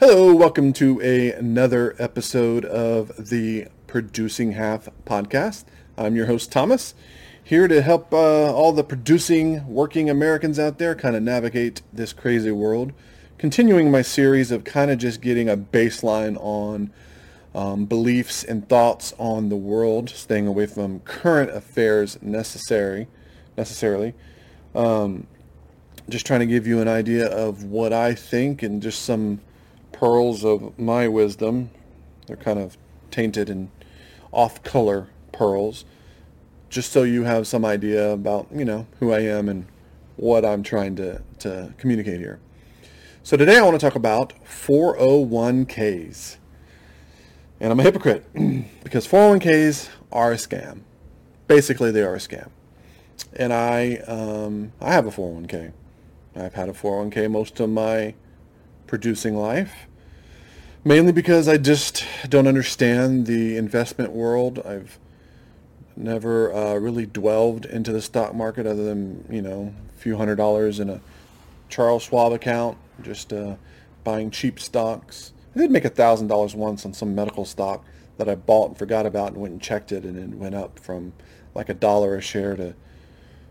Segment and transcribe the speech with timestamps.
[0.00, 5.64] Hello, welcome to a, another episode of the Producing Half podcast.
[5.98, 6.94] I'm your host, Thomas,
[7.44, 12.14] here to help uh, all the producing working Americans out there kind of navigate this
[12.14, 12.94] crazy world.
[13.36, 16.90] Continuing my series of kind of just getting a baseline on
[17.54, 23.06] um, beliefs and thoughts on the world, staying away from current affairs necessary,
[23.54, 24.14] necessarily.
[24.74, 25.26] Um,
[26.08, 29.42] just trying to give you an idea of what I think and just some
[30.00, 31.68] pearls of my wisdom.
[32.26, 32.78] They're kind of
[33.10, 33.70] tainted and
[34.32, 35.84] off color pearls,
[36.70, 39.66] just so you have some idea about, you know, who I am and
[40.16, 42.40] what I'm trying to, to communicate here.
[43.22, 46.38] So today I want to talk about 401ks.
[47.60, 48.24] And I'm a hypocrite
[48.82, 50.80] because 401ks are a scam.
[51.46, 52.48] Basically, they are a scam.
[53.34, 55.72] And I, um, I have a 401k.
[56.36, 58.14] I've had a 401k most of my
[58.86, 59.86] producing life,
[60.84, 64.60] mainly because I just don't understand the investment world.
[64.64, 64.98] I've
[65.96, 70.36] never uh, really dwelled into the stock market other than, you know, a few hundred
[70.36, 71.00] dollars in a
[71.68, 73.56] Charles Schwab account, just uh,
[74.04, 75.32] buying cheap stocks.
[75.54, 77.84] I did make a thousand dollars once on some medical stock
[78.16, 80.78] that I bought and forgot about and went and checked it and it went up
[80.78, 81.12] from
[81.54, 82.74] like a dollar a share to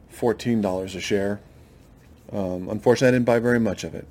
[0.09, 1.39] fourteen dollars a share.
[2.31, 4.07] Um, unfortunately, I didn't buy very much of it.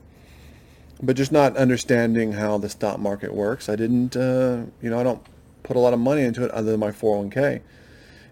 [1.00, 4.16] But just not understanding how the stock market works, I didn't.
[4.16, 5.22] Uh, you know, I don't
[5.62, 7.60] put a lot of money into it other than my 401k.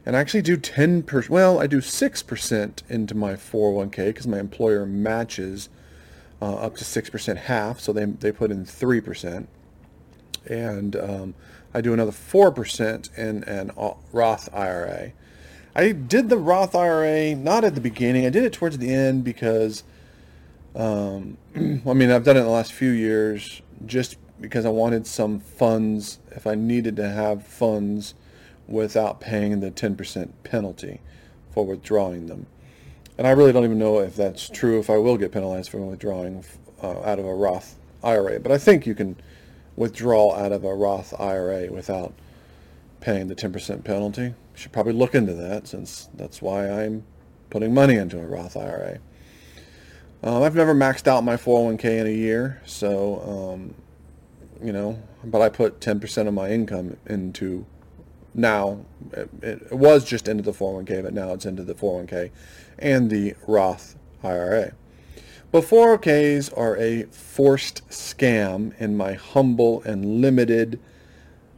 [0.05, 1.31] And I actually do 10 percent.
[1.31, 5.69] Well, I do 6% into my 401k because my employer matches
[6.41, 9.47] uh, up to 6% half, so they, they put in 3%.
[10.47, 11.35] And um,
[11.75, 13.71] I do another 4% in an
[14.13, 15.13] Roth IRA.
[15.75, 18.25] I did the Roth IRA not at the beginning.
[18.25, 19.83] I did it towards the end because,
[20.77, 25.07] um, I mean, I've done it in the last few years just because I wanted
[25.07, 28.15] some funds if I needed to have funds
[28.69, 31.01] without paying the 10% penalty
[31.53, 32.47] for withdrawing them.
[33.17, 35.79] And I really don't even know if that's true, if I will get penalized for
[35.79, 36.45] withdrawing
[36.83, 38.39] uh, out of a Roth IRA.
[38.41, 39.17] But I think you can
[39.75, 42.13] withdraw out of a Roth IRA without
[43.01, 44.35] paying the 10% penalty.
[44.55, 47.05] Should probably look into that since that's why I'm
[47.49, 48.99] putting money into a Roth IRA.
[50.23, 53.75] Um, I've never maxed out my 401k in a year, so, um,
[54.65, 57.67] you know, but I put 10% of my income into
[58.35, 58.85] now.
[59.13, 62.31] It, it, was just into the 401k, but now it's into the 401k
[62.79, 64.73] and the Roth IRA.
[65.53, 70.81] But 401ks are a forced scam in my humble and limited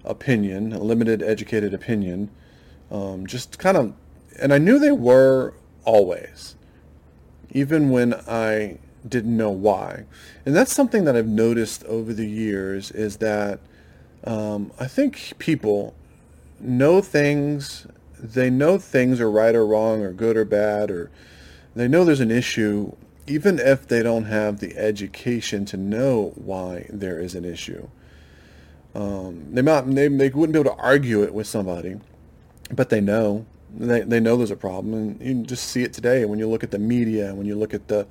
[0.04, 2.30] opinion, limited educated opinion.
[2.90, 3.94] Um, just kind of,
[4.38, 5.54] and I knew they were
[5.84, 6.54] always,
[7.50, 10.04] even when I didn't know why.
[10.44, 13.60] And that's something that I've noticed over the years is that
[14.25, 15.94] um, I think people
[16.60, 17.87] know things,
[18.19, 21.10] they know things are right or wrong or good or bad, or
[21.75, 22.92] they know there's an issue,
[23.26, 27.88] even if they don't have the education to know why there is an issue.
[28.94, 32.00] Um, they might they, they wouldn't be able to argue it with somebody,
[32.75, 33.47] but they know
[33.77, 36.65] they they know there's a problem, and you just see it today when you look
[36.65, 38.06] at the media, when you look at the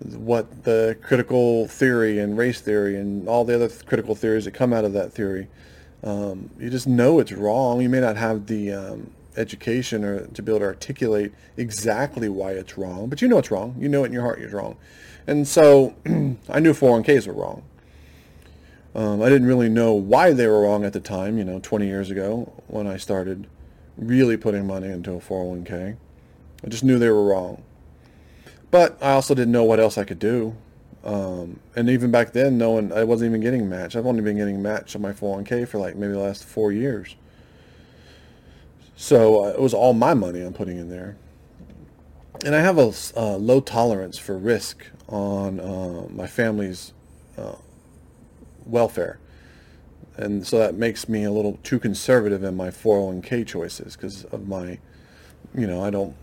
[0.00, 4.72] what the critical theory and race theory and all the other critical theories that come
[4.72, 5.48] out of that theory.
[6.02, 7.80] Um, you just know it's wrong.
[7.80, 12.52] You may not have the um, education or to be able to articulate exactly why
[12.52, 13.74] it's wrong, but you know it's wrong.
[13.78, 14.76] You know it in your heart it's wrong.
[15.26, 17.62] And so I knew 401ks were wrong.
[18.94, 21.86] Um, I didn't really know why they were wrong at the time, you know, 20
[21.86, 23.48] years ago when I started
[23.96, 25.96] really putting money into a 401k.
[26.64, 27.62] I just knew they were wrong.
[28.70, 30.56] But I also didn't know what else I could do.
[31.04, 33.94] Um, and even back then, no one, I wasn't even getting matched.
[33.94, 37.14] I've only been getting matched on my 401k for like maybe the last four years.
[38.96, 41.16] So uh, it was all my money I'm putting in there.
[42.44, 46.92] And I have a uh, low tolerance for risk on uh, my family's
[47.36, 47.56] uh,
[48.66, 49.18] welfare.
[50.16, 54.46] And so that makes me a little too conservative in my 401k choices because of
[54.46, 54.78] my,
[55.54, 56.14] you know, I don't,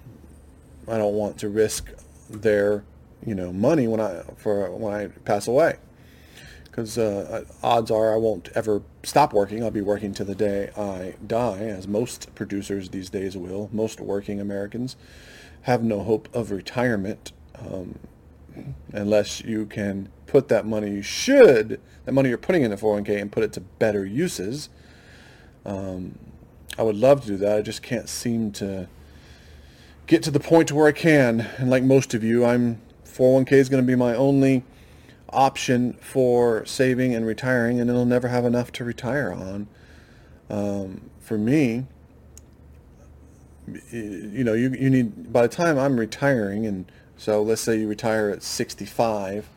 [0.87, 1.89] I don't want to risk
[2.29, 2.83] their
[3.25, 5.77] you know, money when I for when I pass away.
[6.63, 9.61] Because uh, odds are I won't ever stop working.
[9.61, 13.69] I'll be working to the day I die, as most producers these days will.
[13.73, 14.95] Most working Americans
[15.63, 17.99] have no hope of retirement um,
[18.91, 23.21] unless you can put that money you should, that money you're putting in the 401k,
[23.21, 24.69] and put it to better uses.
[25.65, 26.17] Um,
[26.77, 27.57] I would love to do that.
[27.57, 28.87] I just can't seem to
[30.07, 31.41] get to the point where I can.
[31.57, 34.63] And like most of you, I'm 401k is going to be my only
[35.29, 39.67] option for saving and retiring, and it'll never have enough to retire on.
[40.49, 41.85] Um, for me,
[43.91, 47.87] you know, you, you need, by the time I'm retiring, and so let's say you
[47.87, 49.47] retire at 65,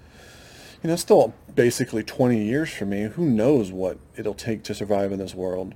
[0.82, 3.04] you know, still basically 20 years for me.
[3.04, 5.74] Who knows what it'll take to survive in this world.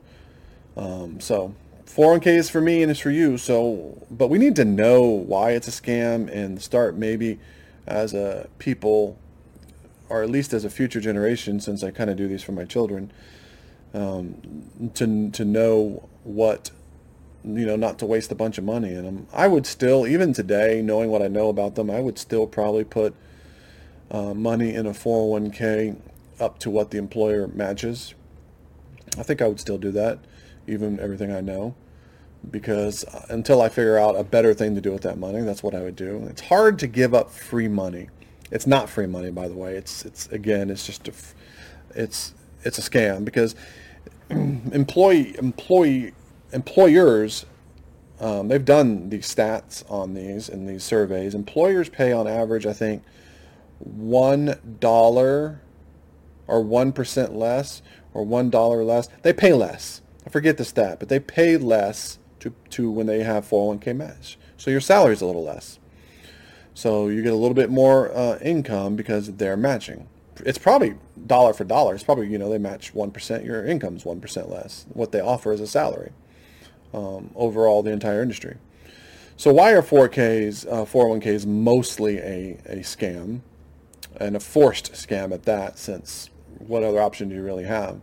[0.76, 1.54] Um, so
[1.86, 3.38] 401k is for me and it's for you.
[3.38, 7.38] So, but we need to know why it's a scam and start maybe
[7.86, 9.16] as a people,
[10.10, 12.66] or at least as a future generation, since I kind of do these for my
[12.66, 13.10] children,
[13.94, 16.70] um, to to know what
[17.48, 19.26] you know, not to waste a bunch of money in them.
[19.32, 22.84] I would still, even today, knowing what I know about them, I would still probably
[22.84, 23.14] put
[24.10, 25.96] uh, money in a 401k
[26.40, 28.14] up to what the employer matches.
[29.16, 30.18] I think I would still do that,
[30.66, 31.74] even everything I know,
[32.50, 35.62] because uh, until I figure out a better thing to do with that money, that's
[35.62, 36.26] what I would do.
[36.28, 38.08] It's hard to give up free money.
[38.50, 39.74] It's not free money, by the way.
[39.74, 41.12] It's it's again, it's just a,
[41.94, 43.54] it's it's a scam because
[44.30, 46.12] employee employee
[46.52, 47.46] employers,
[48.20, 51.34] um, they've done these stats on these in these surveys.
[51.34, 53.02] Employers pay on average, I think,
[53.78, 55.60] one dollar
[56.46, 59.08] or one percent less or one dollar less.
[59.22, 60.02] They pay less.
[60.26, 64.38] I forget the stat, but they pay less to, to when they have 401k match.
[64.56, 65.78] So your salary is a little less.
[66.74, 70.06] So you get a little bit more uh, income because they're matching.
[70.44, 70.94] It's probably
[71.26, 71.94] dollar for dollar.
[71.94, 73.44] It's probably, you know, they match 1%.
[73.44, 74.86] Your income's 1% less.
[74.90, 76.12] What they offer as a salary
[76.94, 78.56] um, overall the entire industry.
[79.36, 83.40] So why are 4Ks, uh, 401ks mostly a, a scam
[84.20, 88.00] and a forced scam at that since what other option do you really have?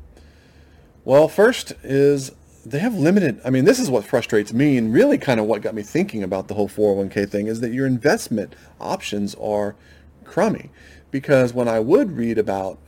[1.03, 2.31] Well, first is
[2.65, 5.61] they have limited, I mean, this is what frustrates me and really kind of what
[5.61, 9.75] got me thinking about the whole 401k thing is that your investment options are
[10.23, 10.71] crummy.
[11.11, 12.79] Because when I would read about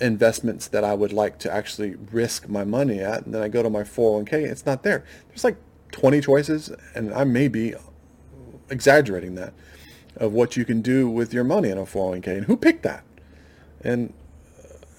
[0.00, 3.24] investments that I would like to actually risk my money at.
[3.24, 5.04] And then I go to my 401k, it's not there.
[5.28, 5.56] There's like
[5.92, 7.74] 20 choices, and I may be
[8.68, 9.54] exaggerating that,
[10.16, 12.28] of what you can do with your money in a 401k.
[12.28, 13.04] And who picked that?
[13.82, 14.12] And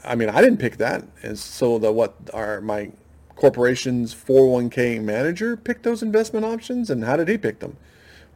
[0.03, 1.03] I mean, I didn't pick that.
[1.21, 2.91] And so the what are my
[3.35, 7.77] corporation's 401k manager picked those investment options, and how did he pick them?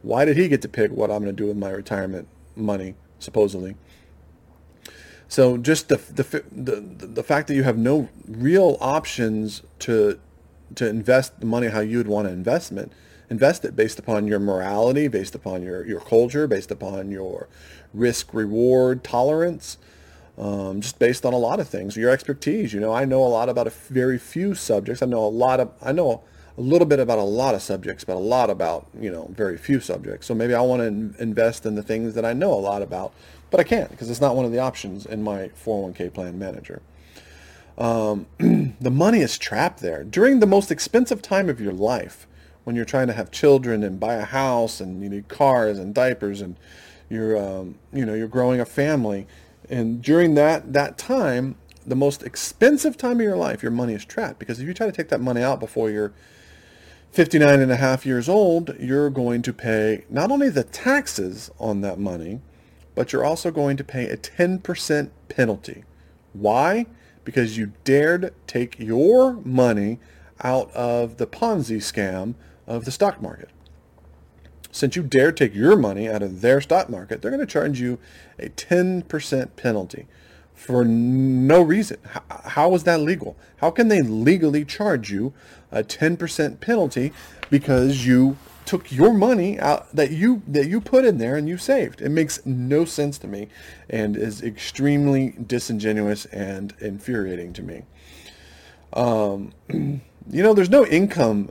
[0.02, 2.94] Why did he get to pick what I'm going to do with my retirement money,
[3.18, 3.76] supposedly?
[5.32, 10.20] So just the, the the the fact that you have no real options to
[10.74, 12.92] to invest the money how you would want to investment
[13.30, 17.48] invest it based upon your morality, based upon your your culture, based upon your
[17.94, 19.78] risk reward tolerance,
[20.36, 22.74] um, just based on a lot of things, your expertise.
[22.74, 25.00] You know, I know a lot about a very few subjects.
[25.00, 26.24] I know a lot of I know
[26.58, 29.56] a little bit about a lot of subjects, but a lot about you know very
[29.56, 30.26] few subjects.
[30.26, 33.14] So maybe I want to invest in the things that I know a lot about
[33.52, 36.82] but I can't because it's not one of the options in my 401k plan manager.
[37.78, 38.26] Um,
[38.80, 42.26] the money is trapped there during the most expensive time of your life
[42.64, 45.94] when you're trying to have children and buy a house and you need cars and
[45.94, 46.56] diapers and
[47.08, 49.26] you're um, you know you're growing a family
[49.68, 51.56] and during that that time
[51.86, 54.86] the most expensive time of your life your money is trapped because if you try
[54.86, 56.12] to take that money out before you're
[57.10, 61.80] 59 and a half years old you're going to pay not only the taxes on
[61.82, 62.40] that money
[62.94, 65.84] but you're also going to pay a 10% penalty.
[66.32, 66.86] Why?
[67.24, 69.98] Because you dared take your money
[70.42, 72.34] out of the Ponzi scam
[72.66, 73.50] of the stock market.
[74.70, 77.80] Since you dared take your money out of their stock market, they're going to charge
[77.80, 77.98] you
[78.38, 80.06] a 10% penalty
[80.54, 81.98] for no reason.
[82.28, 83.36] How, is that legal?
[83.56, 85.34] How can they legally charge you
[85.70, 87.12] a 10% penalty
[87.50, 91.56] because you took your money out that you that you put in there and you
[91.56, 92.00] saved.
[92.00, 93.48] It makes no sense to me
[93.88, 97.82] and is extremely disingenuous and infuriating to me.
[98.92, 101.50] Um, you know, there's no income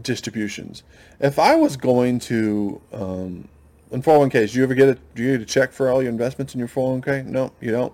[0.00, 0.82] distributions.
[1.20, 3.48] If I was going to um,
[3.90, 6.10] in 401ks, do you ever get a do you get a check for all your
[6.10, 7.26] investments in your 401k?
[7.26, 7.92] No, you don't.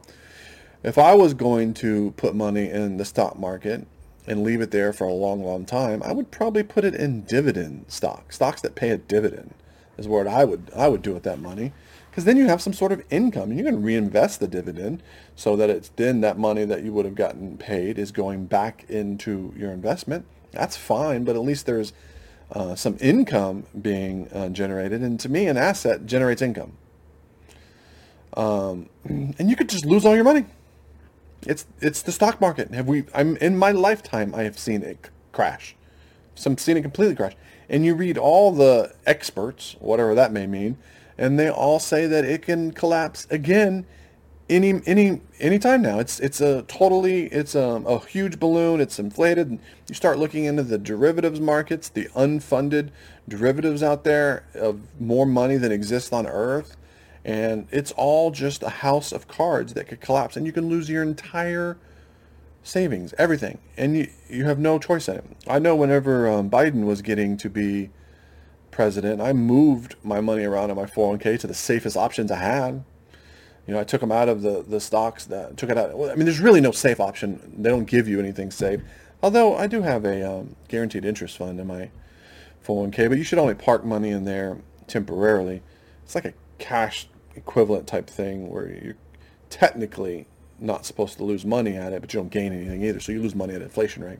[0.82, 3.86] If I was going to put money in the stock market
[4.26, 7.22] and leave it there for a long, long time, I would probably put it in
[7.22, 9.54] dividend stock, stocks that pay a dividend
[10.00, 11.72] is what I would I would do with that money.
[12.10, 15.00] Because then you have some sort of income and you can reinvest the dividend
[15.36, 18.84] so that it's then that money that you would have gotten paid is going back
[18.88, 20.26] into your investment.
[20.50, 21.92] That's fine, but at least there's
[22.50, 25.02] uh, some income being uh, generated.
[25.02, 26.72] And to me, an asset generates income.
[28.36, 30.46] Um, and you could just lose all your money.
[31.42, 32.72] It's it's the stock market.
[32.72, 33.04] Have we?
[33.14, 34.34] I'm in my lifetime.
[34.34, 35.74] I have seen it crash.
[36.34, 37.34] Some seen it completely crash.
[37.68, 40.76] And you read all the experts, whatever that may mean,
[41.16, 43.86] and they all say that it can collapse again
[44.50, 45.98] any any anytime now.
[45.98, 48.80] It's it's a totally it's a, a huge balloon.
[48.80, 49.58] It's inflated.
[49.88, 52.90] You start looking into the derivatives markets, the unfunded
[53.28, 56.76] derivatives out there of more money than exists on Earth,
[57.24, 60.88] and it's all just a house of cards that could collapse, and you can lose
[60.88, 61.76] your entire
[62.62, 65.24] savings, everything, and you you have no choice in it.
[65.46, 67.90] I know whenever um, Biden was getting to be
[68.70, 72.84] president, I moved my money around in my 401k to the safest options I had
[73.70, 75.92] you know, I took them out of the, the stocks that took it out.
[75.92, 77.54] I mean, there's really no safe option.
[77.56, 78.80] They don't give you anything safe.
[79.22, 81.90] Although I do have a um, guaranteed interest fund in my
[82.66, 84.58] 401k, but you should only park money in there
[84.88, 85.62] temporarily.
[86.02, 88.96] It's like a cash equivalent type thing where you're
[89.48, 90.26] technically
[90.58, 93.00] not supposed to lose money at it, but you don't gain anything either.
[93.00, 94.18] So you lose money at inflation rate.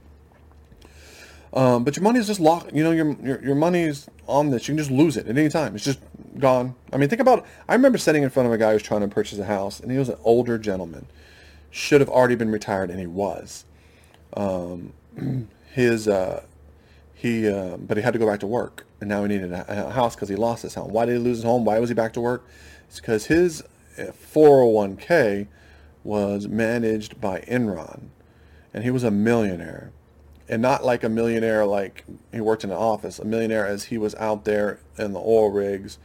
[1.52, 2.72] Um, but your money is just locked.
[2.72, 4.68] You know, your, your your money is on this.
[4.68, 5.74] You can just lose it at any time.
[5.74, 6.00] It's just
[6.38, 6.76] gone.
[6.92, 7.44] I mean, think about.
[7.68, 9.80] I remember sitting in front of a guy who was trying to purchase a house,
[9.80, 11.06] and he was an older gentleman.
[11.70, 13.64] Should have already been retired, and he was.
[14.36, 14.92] Um,
[15.72, 16.44] his uh,
[17.14, 19.90] he, uh, but he had to go back to work, and now he needed a,
[19.90, 20.90] house because he lost his home.
[20.92, 21.64] Why did he lose his home?
[21.64, 22.46] Why was he back to work?
[22.88, 23.62] It's because his
[23.98, 25.48] 401k uh,
[26.04, 28.08] was managed by Enron,
[28.72, 29.92] and he was a millionaire
[30.50, 33.96] and not like a millionaire like he worked in an office, a millionaire as he
[33.96, 35.96] was out there in the oil rigs,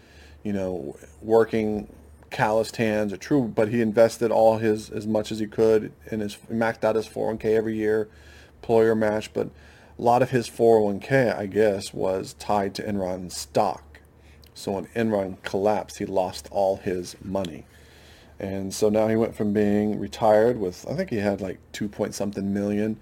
[0.43, 1.91] you know, working
[2.29, 6.21] calloused hands, a true, but he invested all his as much as he could and
[6.21, 8.07] his maxed out his 401k every year,
[8.61, 9.49] employer match, but
[9.97, 13.99] a lot of his 401k, I guess, was tied to Enron stock.
[14.53, 17.65] So when Enron collapsed, he lost all his money.
[18.39, 21.87] And so now he went from being retired with, I think he had like two
[21.87, 22.99] point something million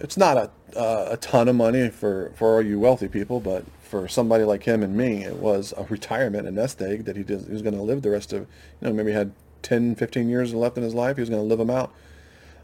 [0.00, 3.64] it's not a uh, a ton of money for for all you wealthy people, but
[3.82, 7.22] for somebody like him and me, it was a retirement, a nest egg that he,
[7.22, 8.46] did, he was going to live the rest of, you
[8.86, 9.32] know, maybe had
[9.62, 11.16] 10, 15 years left in his life.
[11.16, 11.90] He was going to live them out,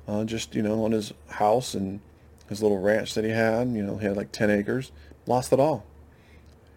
[0.06, 2.00] uh, just you know, on his house and
[2.48, 3.68] his little ranch that he had.
[3.68, 4.92] You know, he had like 10 acres.
[5.26, 5.84] Lost it all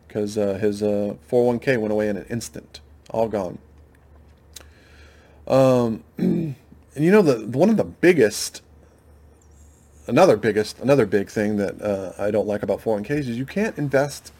[0.07, 3.57] because uh, his 401k uh, went away in an instant, all gone.
[5.47, 6.55] Um, and
[6.95, 8.61] you know, the one of the biggest
[10.07, 13.77] another biggest another big thing that uh, I don't like about 401ks is you can't
[13.77, 14.31] invest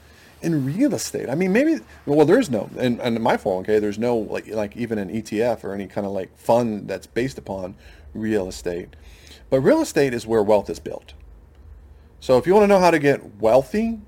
[0.41, 1.29] in real estate.
[1.29, 4.75] I mean, maybe well, there's no and, and in my 401k there's no like like
[4.77, 7.75] even an ETF or any kind of like fund that's based upon
[8.13, 8.96] real estate.
[9.49, 11.13] But real estate is where wealth is built.
[12.19, 13.99] So if you want to know how to get wealthy,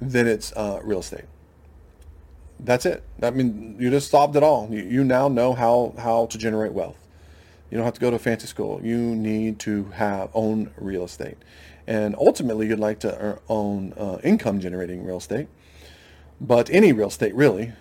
[0.00, 1.24] then it's uh, real estate.
[2.60, 3.02] That's it.
[3.22, 4.68] I mean, you just solved it all.
[4.70, 6.98] You, you now know how how to generate wealth.
[7.70, 8.80] You don't have to go to fancy school.
[8.82, 11.38] You need to have own real estate.
[11.86, 15.48] And ultimately, you'd like to own uh, income generating real estate.
[16.40, 17.72] But any real estate, really.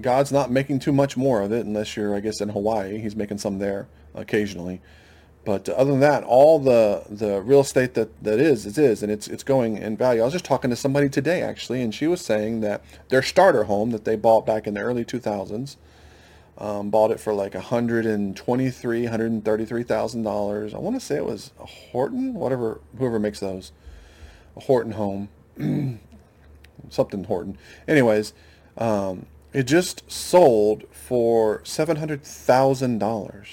[0.00, 2.98] God's not making too much more of it unless you're, I guess, in Hawaii.
[2.98, 4.80] He's making some there occasionally.
[5.48, 9.10] But other than that, all the, the real estate that, that is, it is, and
[9.10, 10.20] it's, it's going in value.
[10.20, 13.64] I was just talking to somebody today, actually, and she was saying that their starter
[13.64, 15.76] home that they bought back in the early 2000s
[16.58, 20.74] um, bought it for like $123,000, $133,000.
[20.74, 23.72] I want to say it was a Horton, whatever, whoever makes those.
[24.54, 25.30] A Horton home.
[26.90, 27.56] Something Horton.
[27.88, 28.34] Anyways,
[28.76, 29.24] um,
[29.54, 33.46] it just sold for $700,000.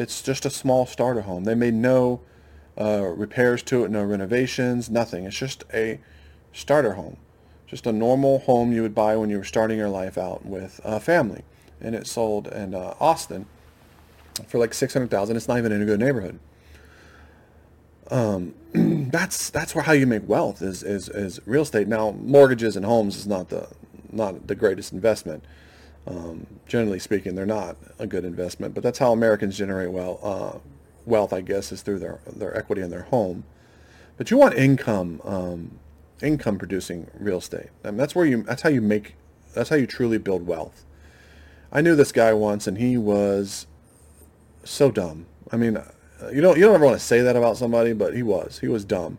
[0.00, 1.44] It's just a small starter home.
[1.44, 2.22] They made no
[2.80, 5.24] uh, repairs to it, no renovations, nothing.
[5.26, 6.00] It's just a
[6.54, 7.18] starter home.
[7.66, 10.80] Just a normal home you would buy when you were starting your life out with
[10.84, 11.42] a family
[11.82, 13.44] and it sold in uh, Austin
[14.46, 15.36] for like six hundred thousand.
[15.36, 16.38] It's not even in a good neighborhood.
[18.10, 18.54] Um,
[19.10, 21.88] that's that's where how you make wealth is, is is real estate.
[21.88, 23.68] Now, mortgages and homes is not the
[24.10, 25.44] not the greatest investment.
[26.06, 30.58] Um, generally speaking, they're not a good investment, but that's how Americans generate uh,
[31.04, 31.32] wealth.
[31.32, 33.44] I guess is through their their equity in their home.
[34.16, 35.78] But you want income um,
[36.22, 37.68] income producing real estate.
[37.84, 39.16] I mean, that's where you that's how you make
[39.54, 40.84] that's how you truly build wealth.
[41.72, 43.66] I knew this guy once, and he was
[44.64, 45.26] so dumb.
[45.52, 45.90] I mean, uh,
[46.32, 48.58] you don't you don't ever want to say that about somebody, but he was.
[48.60, 49.18] He was dumb.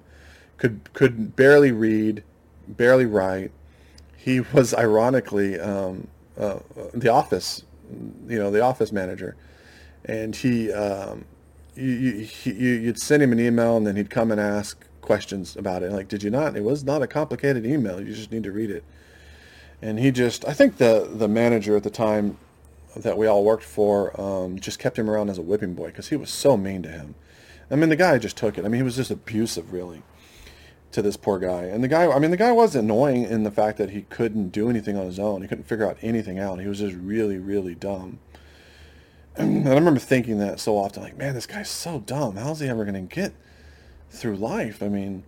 [0.57, 2.23] Could could barely read,
[2.67, 3.51] barely write.
[4.15, 6.07] He was ironically um,
[6.41, 6.60] uh,
[6.93, 7.63] the office,
[8.27, 9.36] you know, the office manager,
[10.05, 11.25] and he, um,
[11.75, 15.83] you, you, you'd send him an email, and then he'd come and ask questions about
[15.83, 15.91] it.
[15.91, 16.57] Like, did you not?
[16.57, 18.01] It was not a complicated email.
[18.01, 18.83] You just need to read it
[19.81, 22.38] and he just I think the the manager at the time
[22.95, 26.10] that we all worked for um, just kept him around as a whipping boy because
[26.10, 27.15] he was so mean to him.
[27.69, 28.65] I mean, the guy just took it.
[28.65, 30.03] I mean, he was just abusive, really,
[30.91, 31.63] to this poor guy.
[31.63, 34.50] And the guy, I mean, the guy was annoying in the fact that he couldn't
[34.50, 35.41] do anything on his own.
[35.41, 36.60] He couldn't figure out anything out.
[36.60, 38.19] He was just really, really dumb.
[39.36, 42.36] and I remember thinking that so often, like, man, this guy's so dumb.
[42.36, 43.33] How's he ever going to get
[44.10, 44.83] through life?
[44.83, 45.24] I mean,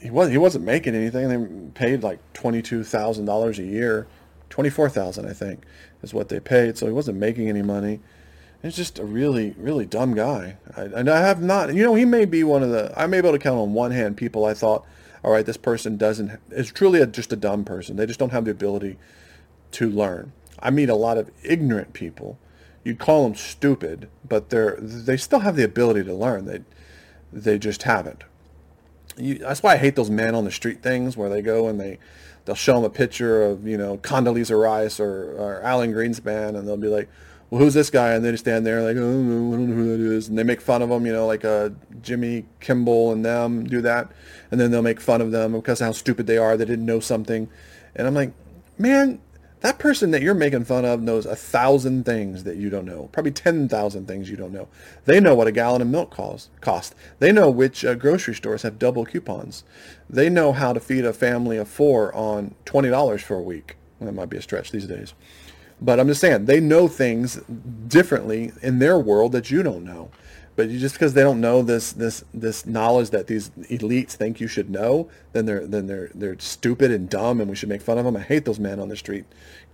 [0.00, 1.28] he was he wasn't making anything.
[1.28, 4.06] They paid like twenty two thousand dollars a year,
[4.50, 5.64] twenty four thousand I think
[6.02, 6.76] is what they paid.
[6.76, 8.00] So he wasn't making any money.
[8.66, 10.56] He's just a really really dumb guy.
[10.76, 12.92] I, and I have not, you know, he may be one of the.
[12.96, 14.84] I may be able to count on one hand people I thought,
[15.22, 17.96] all right, this person doesn't is truly a, just a dumb person.
[17.96, 18.98] They just don't have the ability
[19.72, 20.32] to learn.
[20.58, 22.38] I meet a lot of ignorant people.
[22.84, 26.46] You'd call them stupid, but they're they still have the ability to learn.
[26.46, 26.62] They
[27.32, 28.24] they just haven't
[29.18, 31.80] you, that's why I hate those man on the street things where they go and
[31.80, 31.98] they
[32.44, 36.66] they'll show them a picture of you know Condoleezza Rice or, or Alan Greenspan and
[36.66, 37.08] they'll be like,
[37.50, 38.12] well, who's this guy?
[38.12, 40.42] And they just stand there like, oh, I don't know who that is, and they
[40.42, 41.70] make fun of them, you know, like uh,
[42.02, 44.10] Jimmy Kimmel and them do that,
[44.50, 46.56] and then they'll make fun of them because of how stupid they are.
[46.56, 47.48] They didn't know something,
[47.94, 48.32] and I'm like,
[48.78, 49.20] man,
[49.60, 53.08] that person that you're making fun of knows a thousand things that you don't know,
[53.12, 54.68] probably 10,000 things you don't know.
[55.06, 56.50] They know what a gallon of milk cost.
[56.60, 56.94] cost.
[57.18, 59.64] They know which uh, grocery stores have double coupons.
[60.10, 63.76] They know how to feed a family of four on $20 for a week.
[64.00, 65.14] That might be a stretch these days.
[65.80, 67.40] But I'm just saying, they know things
[67.86, 70.10] differently in their world that you don't know.
[70.56, 74.48] But just because they don't know this this this knowledge that these elites think you
[74.48, 77.98] should know, then they're then they're they're stupid and dumb, and we should make fun
[77.98, 78.16] of them.
[78.16, 79.26] I hate those men on the street.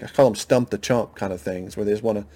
[0.02, 2.26] I call them stump the chump kind of things, where they just want to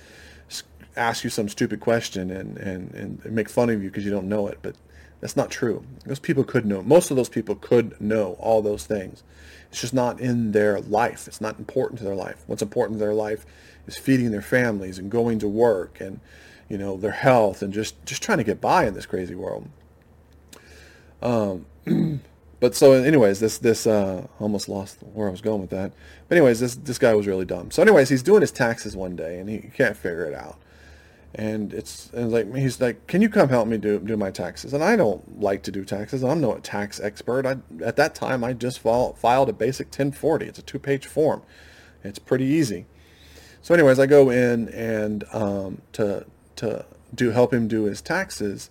[0.97, 4.29] ask you some stupid question and and and make fun of you because you don't
[4.29, 4.59] know it.
[4.63, 4.77] But
[5.21, 5.85] that's not true.
[6.05, 6.83] Those people could know.
[6.83, 9.23] Most of those people could know all those things.
[9.71, 11.27] It's just not in their life.
[11.27, 12.45] It's not important to their life.
[12.47, 13.47] What's important to their life
[13.87, 16.21] is feeding their families and going to work and
[16.69, 19.69] you know, their health and just, just trying to get by in this crazy world.
[21.23, 21.67] Um,
[22.61, 25.93] but so anyways, this, this, uh, almost lost where I was going with that.
[26.29, 27.71] But anyways, this, this guy was really dumb.
[27.71, 30.59] So anyways, he's doing his taxes one day and he can't figure it out.
[31.39, 34.73] And it's, and like, he's like, can you come help me do, do my taxes?
[34.73, 36.25] And I don't like to do taxes.
[36.25, 37.45] I'm no tax expert.
[37.45, 40.47] I, at that time, I just filed, filed a basic 1040.
[40.47, 41.43] It's a two page form.
[42.03, 42.87] It's pretty easy.
[43.61, 46.25] So anyways, I go in and um, to
[46.57, 48.71] to do help him do his taxes.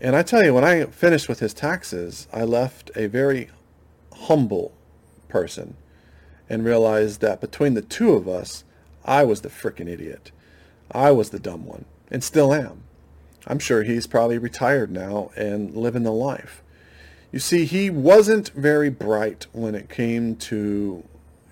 [0.00, 3.48] And I tell you, when I finished with his taxes, I left a very
[4.12, 4.72] humble
[5.28, 5.76] person
[6.48, 8.64] and realized that between the two of us,
[9.04, 10.30] I was the frickin' idiot.
[10.92, 12.84] I was the dumb one and still am.
[13.46, 16.62] I'm sure he's probably retired now and living the life.
[17.32, 21.02] You see, he wasn't very bright when it came to,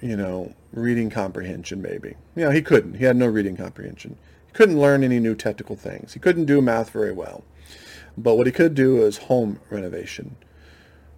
[0.00, 2.16] you know, reading comprehension, maybe.
[2.36, 2.94] You know, he couldn't.
[2.94, 4.18] He had no reading comprehension.
[4.46, 6.12] He couldn't learn any new technical things.
[6.12, 7.44] He couldn't do math very well.
[8.16, 10.36] But what he could do was home renovation.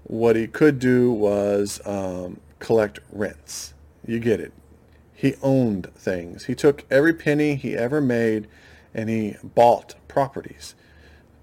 [0.04, 3.74] What he could do was um, collect rents.
[4.06, 4.52] You get it.
[5.22, 6.46] He owned things.
[6.46, 8.48] He took every penny he ever made
[8.92, 10.74] and he bought properties.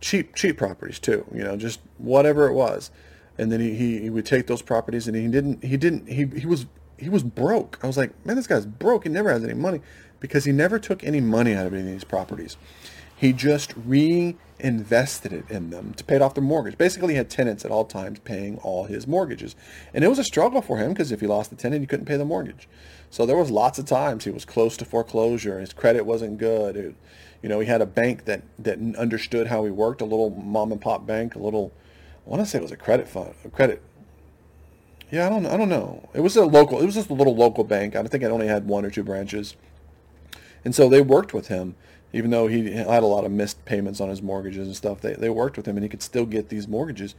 [0.01, 2.91] Cheap, cheap properties too, you know, just whatever it was.
[3.37, 6.25] And then he, he, he would take those properties and he didn't, he didn't, he,
[6.25, 6.65] he was,
[6.97, 7.79] he was broke.
[7.81, 9.03] I was like, man, this guy's broke.
[9.03, 9.79] He never has any money
[10.19, 12.57] because he never took any money out of any of these properties.
[13.19, 16.77] He just reinvested it in them to pay off their mortgage.
[16.77, 19.55] Basically, he had tenants at all times paying all his mortgages.
[19.93, 22.05] And it was a struggle for him because if he lost the tenant, he couldn't
[22.05, 22.69] pay the mortgage.
[23.09, 25.59] So there was lots of times he was close to foreclosure.
[25.59, 26.77] His credit wasn't good.
[26.77, 26.95] It,
[27.41, 30.71] you know, he had a bank that, that understood how he worked, a little mom
[30.71, 31.73] and pop bank, a little,
[32.25, 33.81] I want to say it was a credit fund, a credit
[35.11, 36.07] yeah, I don't, I don't know.
[36.13, 36.79] It was a local.
[36.79, 37.95] It was just a little local bank.
[37.95, 39.55] I think it only had one or two branches.
[40.63, 41.75] And so they worked with him,
[42.11, 45.01] even though he had a lot of missed payments on his mortgages and stuff.
[45.01, 47.13] They, they worked with him and he could still get these mortgages.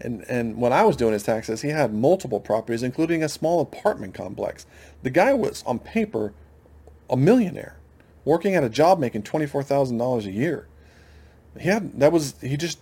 [0.00, 3.60] And, and when I was doing his taxes, he had multiple properties, including a small
[3.60, 4.66] apartment complex.
[5.02, 6.32] The guy was, on paper,
[7.10, 7.76] a millionaire,
[8.24, 10.68] working at a job making $24,000 a year.
[11.58, 12.78] He had, that was, he just,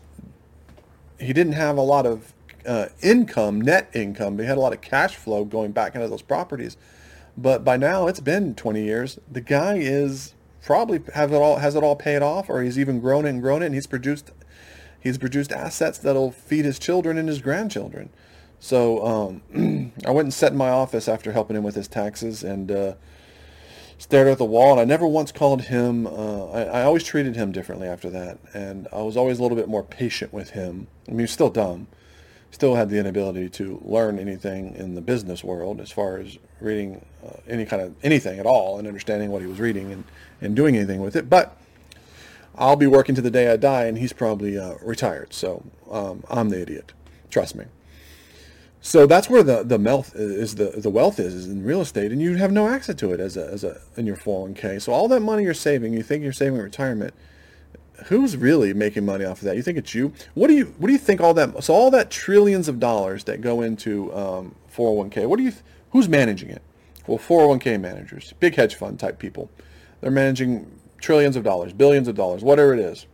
[1.19, 2.35] he didn't have a lot of
[2.67, 6.09] uh, income, net income, but he had a lot of cash flow going back into
[6.09, 6.77] those properties.
[7.37, 9.19] But by now, it's been 20 years.
[9.31, 13.01] The guy is probably have it all has it all paid off, or he's even
[13.01, 14.31] grown it and grown it, and he's produced
[15.01, 18.11] he's produced assets that'll feed his children and his grandchildren.
[18.59, 19.05] So
[19.53, 22.71] um, I went and sat in my office after helping him with his taxes and
[22.71, 22.95] uh,
[23.99, 24.73] stared at the wall.
[24.73, 26.07] And I never once called him.
[26.07, 29.57] Uh, I, I, always treated him differently after that, and I was always a little
[29.57, 30.87] bit more patient with him.
[31.07, 31.89] I mean, he's still dumb,
[32.55, 37.05] still had the inability to learn anything in the business world as far as reading
[37.27, 40.05] uh, any kind of anything at all and understanding what he was reading and,
[40.41, 41.29] and doing anything with it.
[41.29, 41.57] But
[42.57, 45.35] I'll be working to the day I die, and he's probably uh, retired.
[45.35, 46.93] So um, I'm the idiot.
[47.29, 47.65] Trust me.
[48.81, 52.13] So that's where the, the wealth is the, the wealth is, is in real estate
[52.13, 54.81] and you have no access to it as a, as a in your 401k.
[54.83, 57.15] So all that money you're saving, you think you're saving retirement,
[58.05, 59.57] who's really making money off of that?
[59.57, 60.13] You think it's you?
[60.35, 63.25] What do you what do you think all that so all that trillions of dollars
[63.25, 65.27] that go into um, 401k?
[65.27, 65.53] What do you
[65.91, 66.63] who's managing it?
[67.07, 69.51] Well, 401k managers, big hedge fund type people.
[70.01, 73.07] They're managing trillions of dollars, billions of dollars, whatever it is.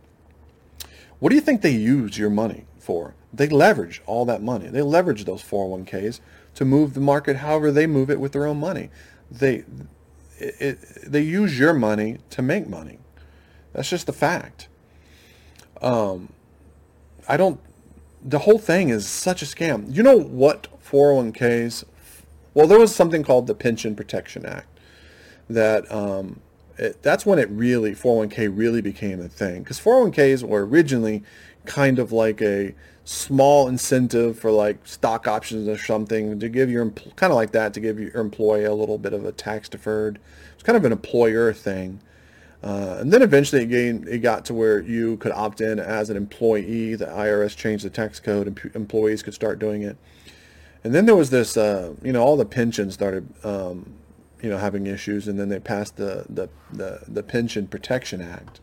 [1.19, 3.15] What do you think they use your money for?
[3.33, 4.67] They leverage all that money.
[4.67, 6.19] They leverage those 401ks
[6.55, 8.89] to move the market however they move it with their own money.
[9.29, 9.63] They
[10.37, 10.77] it, it,
[11.11, 12.97] they use your money to make money.
[13.73, 14.67] That's just the fact.
[15.81, 16.29] Um,
[17.27, 17.59] I don't.
[18.23, 19.93] The whole thing is such a scam.
[19.93, 21.85] You know what 401ks?
[22.53, 24.67] Well, there was something called the Pension Protection Act.
[25.49, 26.39] That um,
[26.77, 31.23] it, that's when it really 401k really became a thing because 401ks were originally
[31.65, 36.89] kind of like a small incentive for like stock options or something to give your
[36.89, 40.19] kind of like that to give your employee a little bit of a tax deferred.
[40.53, 42.01] It's kind of an employer thing.
[42.63, 46.09] Uh, and then eventually it, gained, it got to where you could opt in as
[46.09, 46.95] an employee.
[46.95, 49.97] The IRS changed the tax code and employees could start doing it.
[50.83, 53.93] And then there was this, uh, you know, all the pensions started, um,
[54.41, 55.27] you know, having issues.
[55.27, 58.59] And then they passed the, the, the, the Pension Protection Act.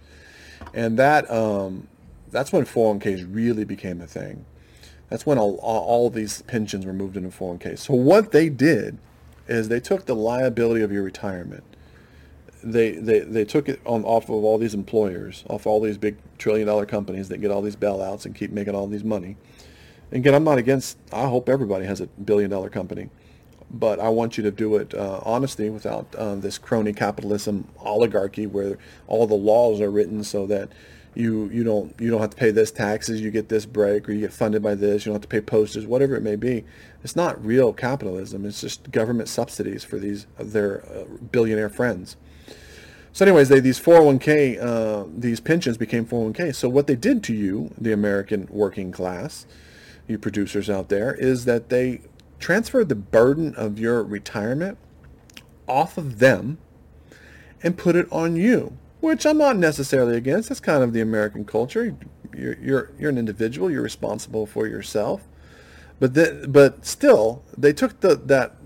[0.74, 1.88] And that, um,
[2.30, 4.44] that's when 401ks really became a thing.
[5.08, 7.78] That's when all, all these pensions were moved into 401ks.
[7.78, 8.98] So what they did
[9.48, 11.64] is they took the liability of your retirement.
[12.62, 16.16] They, they, they took it on off of all these employers, off all these big
[16.38, 19.36] trillion dollar companies that get all these bailouts and keep making all these money.
[20.10, 23.10] And again, I'm not against, I hope everybody has a billion dollar company,
[23.70, 28.46] but I want you to do it uh, honestly without uh, this crony capitalism oligarchy
[28.46, 30.70] where all the laws are written so that
[31.14, 34.12] you you don't you don't have to pay this taxes, you get this break, or
[34.12, 36.64] you get funded by this, you don't have to pay postage, whatever it may be.
[37.02, 38.44] It's not real capitalism.
[38.44, 42.16] It's just government subsidies for these their uh, billionaire friends.
[43.12, 46.54] So, anyways, they these 401k uh, these pensions became 401k.
[46.54, 49.46] So, what they did to you, the American working class,
[50.06, 52.02] you producers out there, is that they
[52.38, 54.78] transferred the burden of your retirement
[55.66, 56.58] off of them
[57.62, 60.48] and put it on you which I'm not necessarily against.
[60.48, 61.96] That's kind of the American culture.
[62.36, 63.70] You're you're you're an individual.
[63.70, 65.28] You're responsible for yourself.
[66.00, 68.57] But that but still, they took the that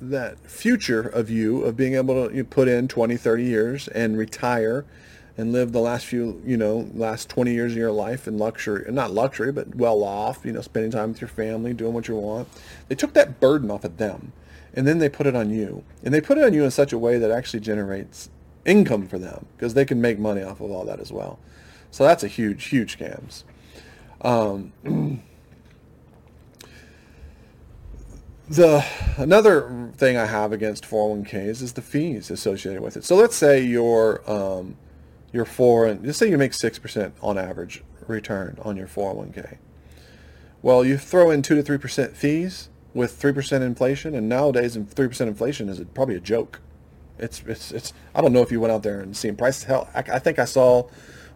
[0.00, 4.16] that future of you of being able to you put in 20, 30 years and
[4.16, 4.84] retire
[5.36, 8.84] and live the last few, you know, last 20 years of your life in luxury,
[8.90, 12.16] not luxury, but well off, you know, spending time with your family, doing what you
[12.16, 12.48] want.
[12.88, 14.32] They took that burden off of them
[14.74, 15.84] and then they put it on you.
[16.02, 18.30] And they put it on you in such a way that actually generates
[18.64, 21.38] income for them because they can make money off of all that as well.
[21.90, 23.44] So that's a huge, huge scams.
[24.20, 24.72] Um,
[28.48, 28.84] the
[29.16, 33.04] another thing I have against 401ks is the fees associated with it.
[33.04, 34.76] So let's say your um,
[35.32, 35.46] your
[35.86, 39.58] and let's say you make six percent on average return on your 401k.
[40.62, 44.78] Well, you throw in two to three percent fees with three percent inflation, and nowadays
[44.90, 46.60] three percent inflation is probably a joke.
[47.18, 49.64] It's, it's, it's, I don't know if you went out there and seen prices.
[49.64, 50.88] Hell, I, I think I saw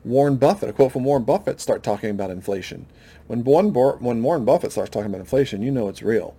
[0.05, 2.87] Warren Buffett, a quote from Warren Buffett, start talking about inflation.
[3.27, 6.37] When, one, when Warren Buffett starts talking about inflation, you know it's real.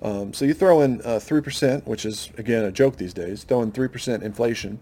[0.00, 3.62] Um, so you throw in uh, 3%, which is, again, a joke these days, throw
[3.62, 4.80] in 3% inflation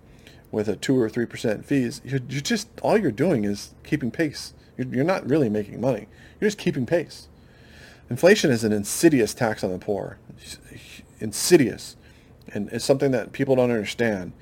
[0.50, 4.52] with a 2 or 3% fees, you're, you're, just, all you're doing is keeping pace.
[4.76, 6.06] You're, you're not really making money.
[6.40, 7.28] You're just keeping pace.
[8.10, 10.18] Inflation is an insidious tax on the poor.
[11.18, 11.96] Insidious
[12.52, 14.32] and it's something that people don't understand.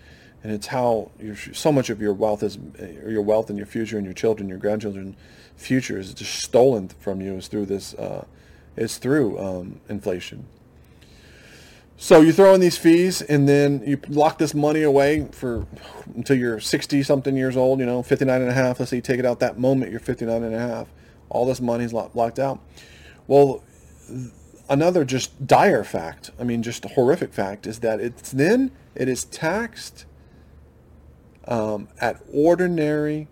[0.43, 1.11] And it's how
[1.53, 2.59] so much of your wealth is,
[3.03, 5.17] or your wealth and your future and your children, your grandchildren,
[5.57, 8.27] future is just stolen from you is through this, uh,
[8.77, 10.47] is through um, inflation.
[11.97, 15.67] So you throw in these fees and then you lock this money away for
[16.15, 18.81] until you're 60 something years old, you know, 59 and a half.
[18.81, 20.89] Let's say you take it out that moment, you're 59 and a half.
[21.31, 22.61] All this money is locked out.
[23.27, 23.63] Well,
[24.69, 29.09] another just dire fact, I mean, just a horrific fact, is that it's then it
[29.09, 30.05] is taxed
[31.47, 33.29] um, at ordinary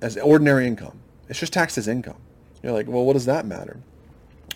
[0.00, 1.00] as ordinary income.
[1.28, 2.18] It's just taxed as income.
[2.62, 3.80] You're like, well, what does that matter?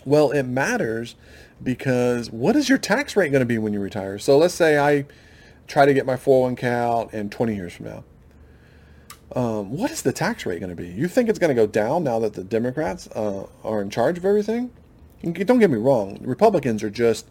[0.05, 1.15] Well, it matters
[1.63, 4.19] because what is your tax rate going to be when you retire?
[4.19, 5.07] So let's say I
[5.67, 8.05] try to get my 401k out in 20 years from now.
[9.35, 10.89] Um, what is the tax rate going to be?
[10.89, 14.19] You think it's going to go down now that the Democrats uh, are in charge
[14.19, 14.71] of everything?
[15.23, 17.29] don't get me wrong, Republicans are just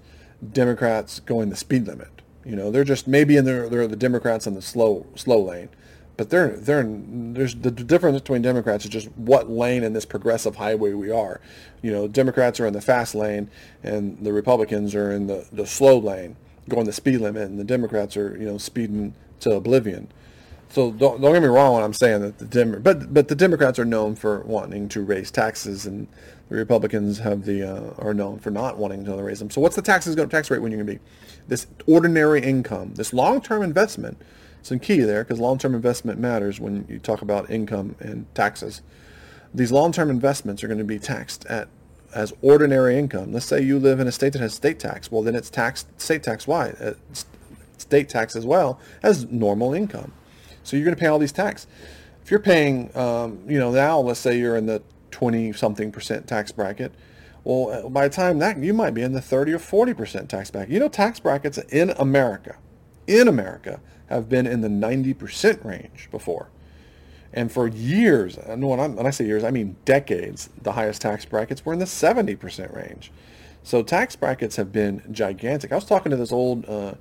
[0.53, 2.21] Democrats going the speed limit.
[2.45, 5.69] You know, they're just maybe in their they're the Democrats on the slow slow lane,
[6.21, 10.57] but they're they're there's the difference between Democrats is just what lane in this progressive
[10.57, 11.41] highway we are.
[11.81, 13.49] You know, Democrats are in the fast lane,
[13.81, 16.35] and the Republicans are in the the slow lane,
[16.69, 20.09] going the speed limit, and the Democrats are you know speeding to oblivion.
[20.69, 23.33] So don't, don't get me wrong when I'm saying that the Dem- but but the
[23.33, 26.07] Democrats are known for wanting to raise taxes, and
[26.49, 29.49] the Republicans have the uh, are known for not wanting to raise them.
[29.49, 31.09] So what's the taxes going tax rate when you're going to be?
[31.47, 34.21] This ordinary income, this long-term investment.
[34.61, 38.81] Some key there because long-term investment matters when you talk about income and taxes.
[39.53, 41.67] These long-term investments are going to be taxed at
[42.13, 43.31] as ordinary income.
[43.31, 45.11] Let's say you live in a state that has state tax.
[45.11, 46.93] Well, then it's taxed state tax wide, uh,
[47.77, 50.13] state tax as well as normal income.
[50.63, 51.67] So you're going to pay all these tax.
[52.23, 56.27] If you're paying, um, you know, now let's say you're in the 20 something percent
[56.27, 56.93] tax bracket.
[57.43, 60.29] Well, uh, by the time that you might be in the 30 or 40 percent
[60.29, 60.71] tax bracket.
[60.71, 62.57] You know, tax brackets in America,
[63.07, 66.49] in America, have been in the 90 percent range before.
[67.33, 71.23] And for years, and when, when, i say years, I mean decades, the highest tax
[71.23, 73.09] brackets were in the 70% range.
[73.63, 75.71] So tax brackets have been gigantic.
[75.71, 76.95] I was talking to this old uh,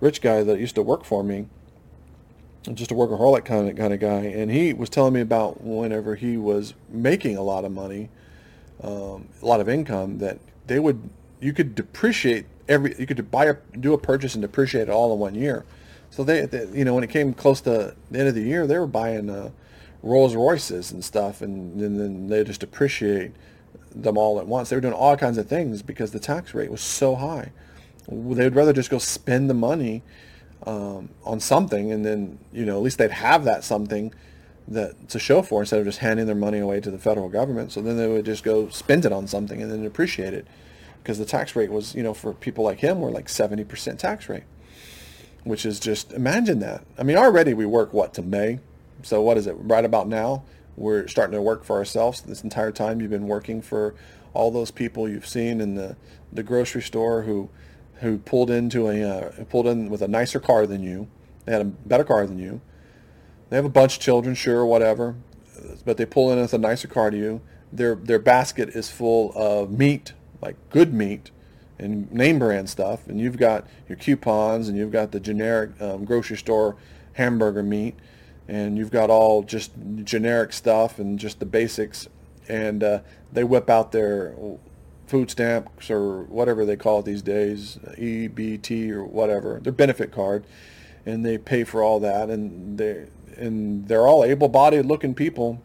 [0.00, 1.46] rich guy that used to work for me
[2.72, 6.14] just a workaholic kind of kind of guy, and he was telling me about whenever
[6.14, 8.08] he was making a lot of money,
[8.82, 13.46] um, a lot of income, that they would you could depreciate every you could buy
[13.46, 15.64] a do a purchase and depreciate it all in one year.
[16.10, 18.66] So they, they you know when it came close to the end of the year,
[18.66, 19.50] they were buying uh,
[20.02, 23.32] Rolls Royces and stuff, and, then they just depreciate
[23.94, 24.68] them all at once.
[24.68, 27.52] They were doing all kinds of things because the tax rate was so high.
[28.08, 30.02] They'd rather just go spend the money
[30.66, 34.12] um, on something, and then you know at least they'd have that something
[34.68, 37.72] that to show for instead of just handing their money away to the federal government.
[37.72, 40.46] So then they would just go spend it on something and then appreciate it,
[41.04, 44.00] because the tax rate was you know for people like him were like seventy percent
[44.00, 44.44] tax rate,
[45.44, 46.84] which is just imagine that.
[46.98, 48.58] I mean already we work what to May,
[49.02, 50.44] so what is it right about now?
[50.76, 52.22] We're starting to work for ourselves.
[52.22, 53.94] This entire time you've been working for
[54.32, 55.96] all those people you've seen in the
[56.32, 57.50] the grocery store who
[58.00, 61.06] who pulled into a uh, pulled in with a nicer car than you.
[61.44, 62.62] They had a better car than you.
[63.50, 65.16] They have a bunch of children, sure, whatever,
[65.84, 67.42] but they pull in with a nicer car to you.
[67.70, 70.14] Their their basket is full of meat,
[70.44, 71.30] like good meat,
[71.78, 76.04] and name brand stuff, and you've got your coupons, and you've got the generic um,
[76.04, 76.76] grocery store
[77.14, 77.94] hamburger meat,
[78.46, 79.72] and you've got all just
[80.04, 82.08] generic stuff and just the basics,
[82.48, 83.00] and uh,
[83.32, 84.34] they whip out their
[85.06, 90.44] food stamps or whatever they call it these days, EBT or whatever, their benefit card,
[91.06, 95.60] and they pay for all that, and they and they're all able-bodied looking people,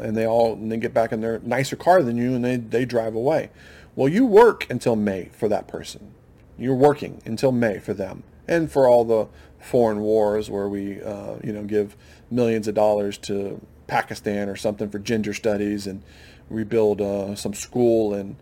[0.00, 2.56] and they all and they get back in their nicer car than you, and they
[2.56, 3.50] they drive away.
[3.98, 6.12] Well, you work until May for that person.
[6.56, 9.26] You're working until May for them, and for all the
[9.58, 11.96] foreign wars where we uh, you know give
[12.30, 16.04] millions of dollars to Pakistan or something for gender studies and
[16.48, 18.36] rebuild uh, some school and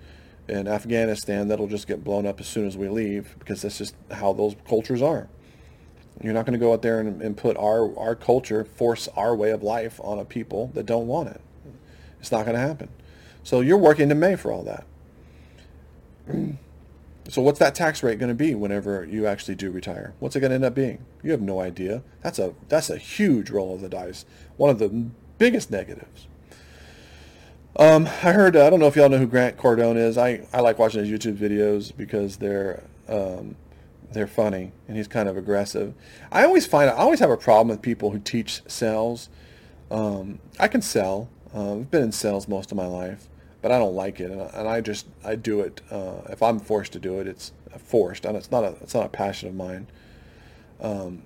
[0.46, 3.94] in Afghanistan that'll just get blown up as soon as we leave because that's just
[4.10, 5.26] how those cultures are.
[6.22, 9.34] You're not going to go out there and, and put our, our culture, force our
[9.34, 11.40] way of life on a people that don't want it.
[12.20, 12.90] It's not going to happen.
[13.42, 14.84] So you're working to May for all that.
[17.28, 20.14] So what's that tax rate going to be whenever you actually do retire?
[20.20, 21.04] What's it going to end up being?
[21.22, 22.02] You have no idea.
[22.22, 24.24] That's a that's a huge roll of the dice.
[24.56, 26.28] One of the biggest negatives.
[27.78, 30.16] Um, I heard, I don't know if y'all know who Grant Cardone is.
[30.16, 33.54] I, I like watching his YouTube videos because they're, um,
[34.12, 35.92] they're funny and he's kind of aggressive.
[36.32, 39.28] I always find, I always have a problem with people who teach sales.
[39.90, 41.28] Um, I can sell.
[41.54, 43.28] Uh, I've been in sales most of my life,
[43.66, 44.30] but I don't like it.
[44.30, 45.80] And, and I just, I do it.
[45.90, 49.06] Uh, if I'm forced to do it, it's forced and it's not a, it's not
[49.06, 49.88] a passion of mine.
[50.80, 51.24] Um,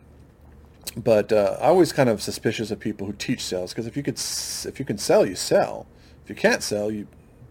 [0.97, 4.03] but uh, I always kind of suspicious of people who teach sales because if you
[4.03, 5.87] could, if you can sell, you sell
[6.25, 7.09] If you can't sell, you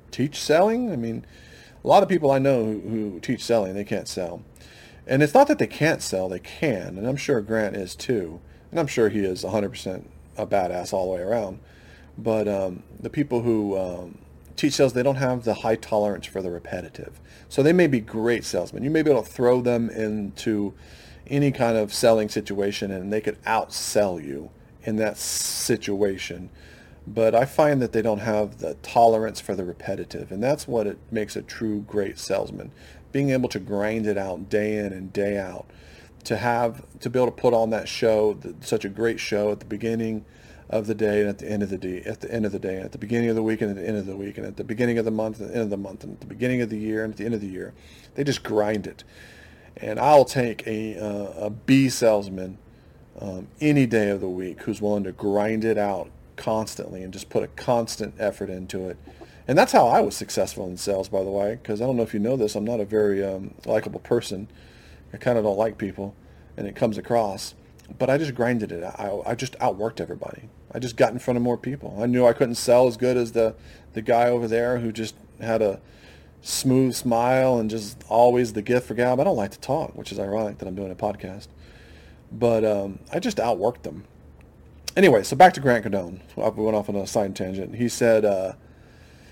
[0.10, 0.91] teach selling.
[0.91, 1.23] I mean,
[1.86, 4.41] a lot of people I know who, who teach selling, they can't sell.
[5.06, 6.97] And it's not that they can't sell, they can.
[6.97, 8.41] And I'm sure Grant is too.
[8.71, 11.60] And I'm sure he is 100% a badass all the way around.
[12.17, 14.17] But um, the people who um,
[14.60, 17.19] teach sales, they don't have the high tolerance for the repetitive.
[17.48, 18.84] So they may be great salesmen.
[18.84, 20.74] You may be able to throw them into
[21.28, 24.50] any kind of selling situation and they could outsell you
[24.84, 26.50] in that situation
[27.13, 30.86] but I find that they don't have the tolerance for the repetitive, and that's what
[30.86, 32.72] it makes a true great salesman.
[33.12, 35.65] Being able to grind it out day in and day out,
[36.26, 39.60] to have to be able to put on that show, such a great show at
[39.60, 40.26] the beginning
[40.69, 42.60] of the day and at the end of the day, at the end of the
[42.60, 44.38] day, and at the beginning of the week and at the end of the week,
[44.38, 46.13] and at the beginning of the month and at the end of the month, and
[46.13, 47.73] at the beginning of the year and at the end of the year.
[48.15, 49.03] They just grind it,
[49.77, 52.58] and I'll take a uh, a B salesman
[53.19, 57.29] um, any day of the week who's willing to grind it out constantly and just
[57.29, 58.97] put a constant effort into it.
[59.47, 62.03] And that's how I was successful in sales, by the way, because I don't know
[62.03, 64.47] if you know this, I'm not a very um, likable person.
[65.12, 66.15] I kind of don't like people,
[66.55, 67.55] and it comes across.
[67.97, 68.84] But I just grinded it.
[68.84, 70.49] I, I just outworked everybody.
[70.71, 71.97] I just got in front of more people.
[72.01, 73.55] I knew I couldn't sell as good as the,
[73.93, 75.79] the guy over there who just had a
[76.41, 79.19] smooth smile and just always the gift for gab.
[79.19, 81.47] I don't like to talk, which is ironic that I'm doing a podcast.
[82.32, 84.05] But um, I just outworked them.
[84.95, 86.19] Anyway, so back to Grant Cardone.
[86.38, 87.75] I went off on a side tangent.
[87.75, 88.53] He said, uh,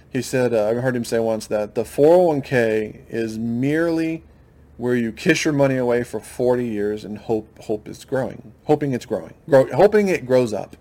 [0.09, 4.23] he said, uh, I heard him say once that the 401k is merely
[4.77, 8.93] where you kiss your money away for 40 years and hope hope it's growing, hoping
[8.93, 10.77] it's growing, grow, hoping it grows up.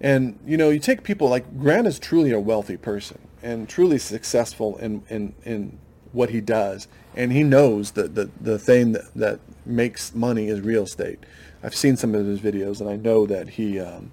[0.00, 3.98] And you know, you take people like Grant is truly a wealthy person and truly
[3.98, 5.78] successful in in, in
[6.12, 10.60] what he does, and he knows that the the thing that, that makes money is
[10.60, 11.18] real estate.
[11.62, 13.80] I've seen some of his videos, and I know that he.
[13.80, 14.12] Um,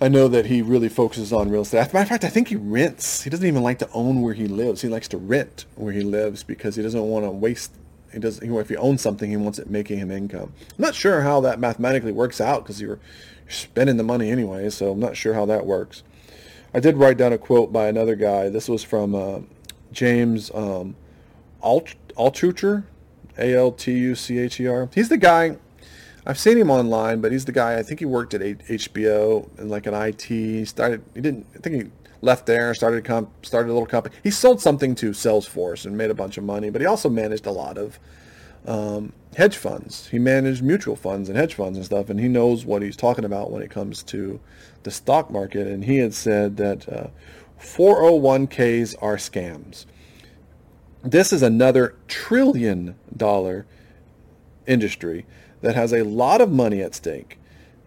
[0.00, 1.78] I know that he really focuses on real estate.
[1.78, 3.22] As a matter of fact, I think he rents.
[3.22, 4.82] He doesn't even like to own where he lives.
[4.82, 7.72] He likes to rent where he lives because he doesn't want to waste.
[8.12, 8.40] He does.
[8.40, 10.52] If he owns something, he wants it making him income.
[10.60, 12.98] I'm not sure how that mathematically works out because you're
[13.48, 14.70] spending the money anyway.
[14.70, 16.02] So I'm not sure how that works.
[16.74, 18.48] I did write down a quote by another guy.
[18.48, 19.40] This was from uh,
[19.92, 20.96] James um,
[21.62, 22.84] Alt- Altucher,
[23.36, 24.88] A-L-T-U-C-H-E-R.
[24.94, 25.56] He's the guy.
[26.24, 27.78] I've seen him online, but he's the guy.
[27.78, 30.22] I think he worked at HBO and like an IT.
[30.22, 31.02] He started.
[31.14, 31.46] He didn't.
[31.54, 31.90] I think he
[32.22, 34.14] left there, started a comp, started a little company.
[34.22, 37.46] He sold something to Salesforce and made a bunch of money, but he also managed
[37.46, 37.98] a lot of
[38.66, 40.08] um, hedge funds.
[40.08, 43.24] He managed mutual funds and hedge funds and stuff, and he knows what he's talking
[43.24, 44.40] about when it comes to
[44.82, 45.66] the stock market.
[45.66, 47.06] And he had said that uh,
[47.60, 49.86] 401ks are scams.
[51.02, 53.66] This is another trillion dollar
[54.66, 55.26] industry
[55.60, 57.38] that has a lot of money at stake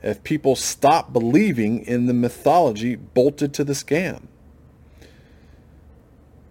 [0.01, 4.27] if people stop believing in the mythology bolted to the scam.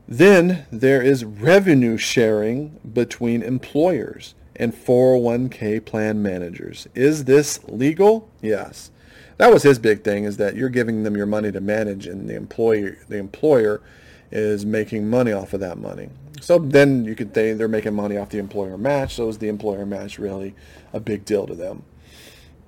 [0.08, 6.86] Then there is revenue sharing between employers and 401k plan managers.
[6.94, 8.28] Is this legal?
[8.40, 8.90] Yes.
[9.36, 12.28] That was his big thing is that you're giving them your money to manage and
[12.28, 13.82] the employer the employer
[14.30, 16.08] is making money off of that money.
[16.40, 19.14] So then you could say they're making money off the employer match.
[19.14, 20.54] So is the employer match really
[20.92, 21.82] a big deal to them?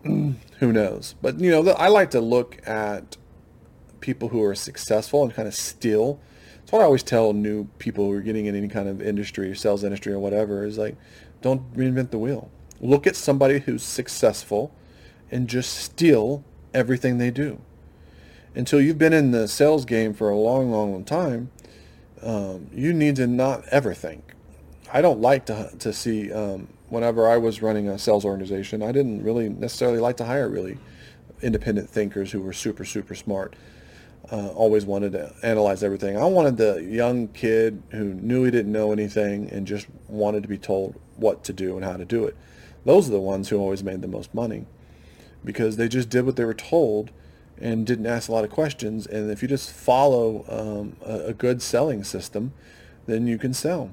[0.59, 1.14] Who knows?
[1.22, 3.16] But you know, I like to look at
[4.01, 6.20] people who are successful and kind of steal
[6.66, 9.49] that's what I always tell new people who are getting in any kind of industry,
[9.49, 10.96] or sales industry or whatever, is like,
[11.40, 12.51] don't reinvent the wheel.
[12.81, 14.72] Look at somebody who's successful
[15.31, 16.44] and just steal
[16.75, 17.61] everything they do.
[18.55, 21.51] Until you've been in the sales game for a long, long, long time,
[22.22, 24.35] um, you need to not ever think.
[24.92, 28.92] I don't like to, to see, um, whenever I was running a sales organization, I
[28.92, 30.79] didn't really necessarily like to hire really
[31.42, 33.55] independent thinkers who were super, super smart
[34.31, 36.17] uh, always wanted to analyze everything.
[36.17, 40.49] I wanted the young kid who knew he didn't know anything and just wanted to
[40.49, 42.37] be told what to do and how to do it.
[42.85, 44.67] Those are the ones who always made the most money
[45.45, 47.11] because they just did what they were told
[47.59, 49.07] and didn't ask a lot of questions.
[49.07, 52.53] And if you just follow um, a, a good selling system,
[53.07, 53.93] then you can sell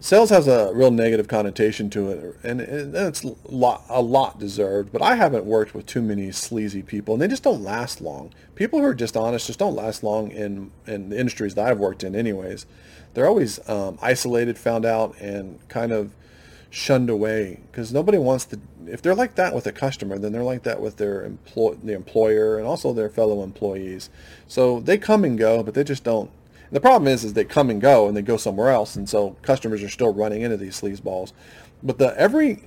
[0.00, 3.34] sales has a real negative connotation to it, and it's a
[4.00, 4.92] lot, deserved.
[4.92, 8.32] But I haven't worked with too many sleazy people, and they just don't last long.
[8.54, 12.04] People who are dishonest just don't last long in in the industries that I've worked
[12.04, 12.66] in, anyways.
[13.14, 16.12] They're always um, isolated, found out, and kind of
[16.70, 18.58] shunned away because nobody wants to.
[18.86, 21.94] If they're like that with a customer, then they're like that with their employ the
[21.94, 24.10] employer and also their fellow employees.
[24.48, 26.30] So they come and go, but they just don't
[26.74, 29.36] the problem is, is they come and go and they go somewhere else, and so
[29.42, 31.32] customers are still running into these sleazeballs.
[31.84, 32.64] But the every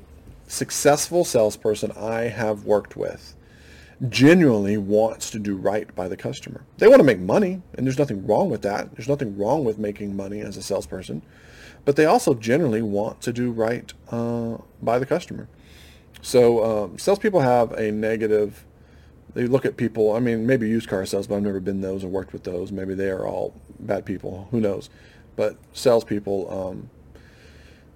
[0.48, 3.36] successful salesperson I have worked with
[4.08, 6.64] genuinely wants to do right by the customer.
[6.78, 8.96] They want to make money, and there's nothing wrong with that.
[8.96, 11.22] There's nothing wrong with making money as a salesperson,
[11.84, 15.50] but they also generally want to do right uh, by the customer.
[16.22, 18.64] So um, salespeople have a negative
[19.38, 20.14] they look at people.
[20.14, 22.72] I mean, maybe used car sales, but I've never been those or worked with those.
[22.72, 24.48] Maybe they are all bad people.
[24.50, 24.90] Who knows?
[25.36, 26.90] But salespeople um,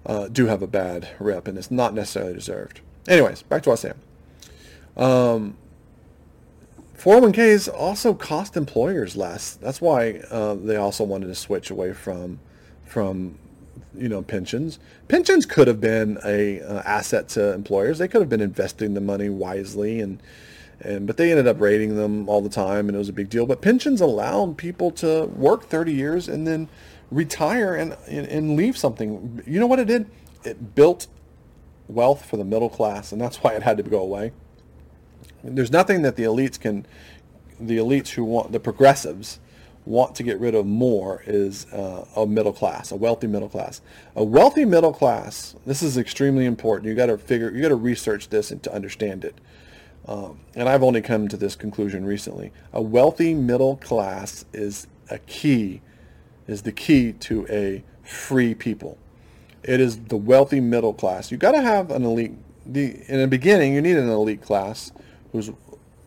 [0.05, 2.81] uh, do have a bad rep, and it's not necessarily deserved.
[3.07, 3.97] Anyways, back to what I was saying.
[4.97, 5.57] Um,
[6.95, 9.55] 401ks also cost employers less.
[9.55, 12.39] That's why uh, they also wanted to switch away from
[12.85, 13.39] from
[13.97, 14.77] you know pensions.
[15.07, 17.97] Pensions could have been a uh, asset to employers.
[17.97, 20.21] They could have been investing the money wisely and
[20.84, 23.29] and but they ended up raiding them all the time, and it was a big
[23.29, 23.45] deal.
[23.45, 26.69] But pensions allowed people to work 30 years and then
[27.09, 29.43] retire and, and, and leave something.
[29.45, 30.09] You know what it did?
[30.43, 31.07] It built
[31.88, 34.32] wealth for the middle class, and that's why it had to go away.
[35.43, 36.86] There's nothing that the elites can,
[37.59, 39.39] the elites who want the progressives
[39.86, 43.82] want to get rid of more is uh, a middle class, a wealthy middle class.
[44.15, 45.55] A wealthy middle class.
[45.65, 46.88] This is extremely important.
[46.88, 49.39] You got to figure, you got to research this and to understand it.
[50.07, 52.51] Um, and I've only come to this conclusion recently.
[52.73, 55.81] A wealthy middle class is a key,
[56.47, 58.97] is the key to a free people.
[59.63, 61.29] It is the wealthy middle class.
[61.29, 62.33] You've got to have an elite.
[62.65, 64.91] The in the beginning, you need an elite class
[65.31, 65.51] who's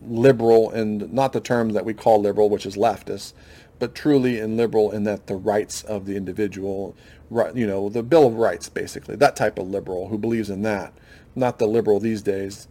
[0.01, 3.33] liberal and not the terms that we call liberal, which is leftist,
[3.79, 6.95] but truly and liberal in that the rights of the individual,
[7.29, 10.61] right, you know, the Bill of Rights, basically, that type of liberal who believes in
[10.61, 10.93] that,
[11.35, 12.67] not the liberal these days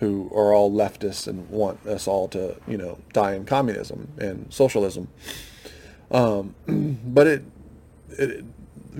[0.00, 4.52] who are all leftists and want us all to, you know, die in communism and
[4.52, 5.08] socialism.
[6.10, 6.54] Um,
[7.06, 7.44] but it,
[8.10, 8.44] it,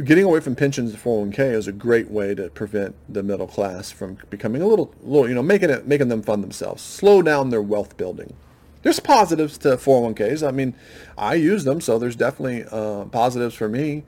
[0.04, 3.90] getting away from pensions to 401k is a great way to prevent the middle class
[3.90, 7.50] from becoming a little, little, you know, making it, making them fund themselves, slow down
[7.50, 8.34] their wealth building.
[8.82, 10.46] There's positives to 401ks.
[10.46, 10.74] I mean,
[11.16, 14.04] I use them, so there's definitely uh, positives for me.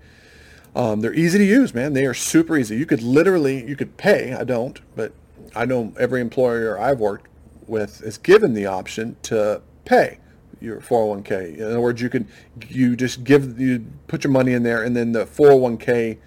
[0.74, 1.95] Um, they're easy to use, man.
[1.95, 2.76] They are super easy.
[2.76, 4.34] You could literally, you could pay.
[4.34, 5.12] I don't, but
[5.55, 7.28] I know every employer I've worked
[7.66, 10.18] with is given the option to pay
[10.61, 11.59] your 401k.
[11.59, 12.28] In other words, you can
[12.68, 16.18] you just give you put your money in there, and then the 401k,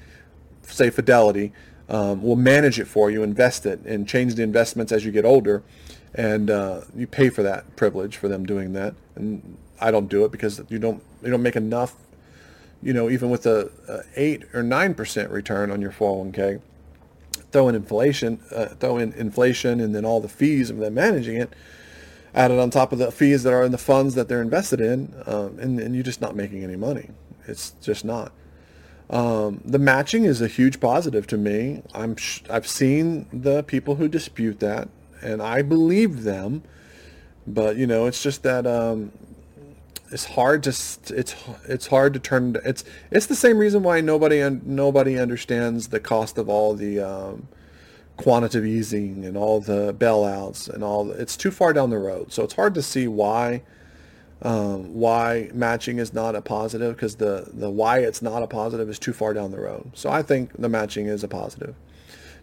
[0.64, 1.52] say Fidelity,
[1.90, 5.26] um, will manage it for you, invest it, and change the investments as you get
[5.26, 5.64] older,
[6.14, 8.94] and uh, you pay for that privilege for them doing that.
[9.16, 11.96] And I don't do it because you don't you don't make enough.
[12.82, 16.62] You know, even with a, a eight or nine percent return on your 401k,
[17.52, 21.38] throw in inflation, uh, throw in inflation, and then all the fees of them managing
[21.38, 21.54] it
[22.34, 25.14] added on top of the fees that are in the funds that they're invested in,
[25.26, 27.10] um, and, and, you're just not making any money.
[27.48, 28.32] It's just not.
[29.10, 31.82] Um, the matching is a huge positive to me.
[31.94, 34.90] I'm sh- I've seen the people who dispute that,
[35.22, 36.64] and I believe them.
[37.48, 39.12] But you know, it's just that um,
[40.12, 41.36] it's hard to it's
[41.68, 42.58] it's hard to turn.
[42.66, 47.48] It's it's the same reason why nobody nobody understands the cost of all the um,
[48.18, 51.12] quantitative easing and all the bailouts and all.
[51.12, 53.62] It's too far down the road, so it's hard to see why
[54.42, 58.90] um, why matching is not a positive because the the why it's not a positive
[58.90, 59.92] is too far down the road.
[59.94, 61.76] So I think the matching is a positive.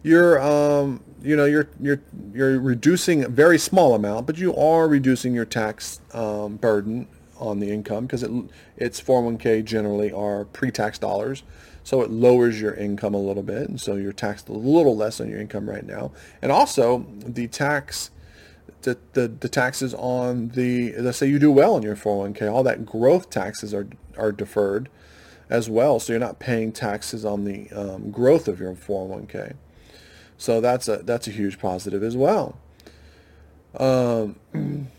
[0.03, 2.01] You're um, you know you're you're
[2.33, 7.09] you're reducing a very small amount, but you are reducing your tax um, burden
[7.39, 8.31] on the income because it
[8.77, 11.43] it's 401k generally are pre-tax dollars.
[11.87, 15.21] So it lowers your income a little bit, and so you're taxed a little less
[15.21, 16.11] on your income right now.
[16.43, 18.11] And also the tax,
[18.83, 22.65] the, the, the taxes on the, let's say you do well in your 401k, all
[22.65, 23.87] that growth taxes are,
[24.19, 24.89] are deferred
[25.49, 26.01] as well.
[26.01, 29.55] So you're not paying taxes on the um, growth of your 401k.
[30.39, 32.59] So that's a, that's a huge positive as well.
[33.79, 34.37] Um,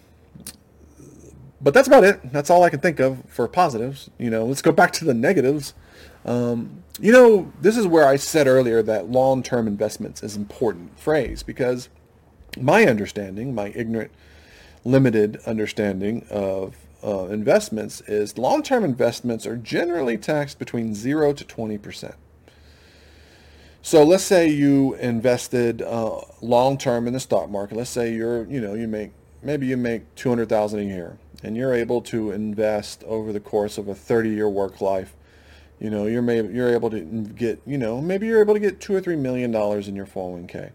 [1.61, 2.31] but that's about it.
[2.31, 4.09] That's all I can think of for positives.
[4.17, 5.73] You know, let's go back to the negatives.
[6.25, 11.43] Um, you know, this is where I said earlier that long-term investments is important phrase
[11.43, 11.89] because
[12.59, 14.11] my understanding, my ignorant,
[14.83, 21.77] limited understanding of uh, investments is long-term investments are generally taxed between zero to twenty
[21.77, 22.15] percent.
[23.81, 27.77] So let's say you invested uh, long-term in the stock market.
[27.77, 29.11] Let's say you're, you know, you make
[29.43, 33.39] maybe you make two hundred thousand a year, and you're able to invest over the
[33.39, 35.15] course of a thirty-year work life
[35.79, 38.81] you know, you're maybe you're able to get, you know, maybe you're able to get
[38.81, 40.71] two or three million dollars in your 401k.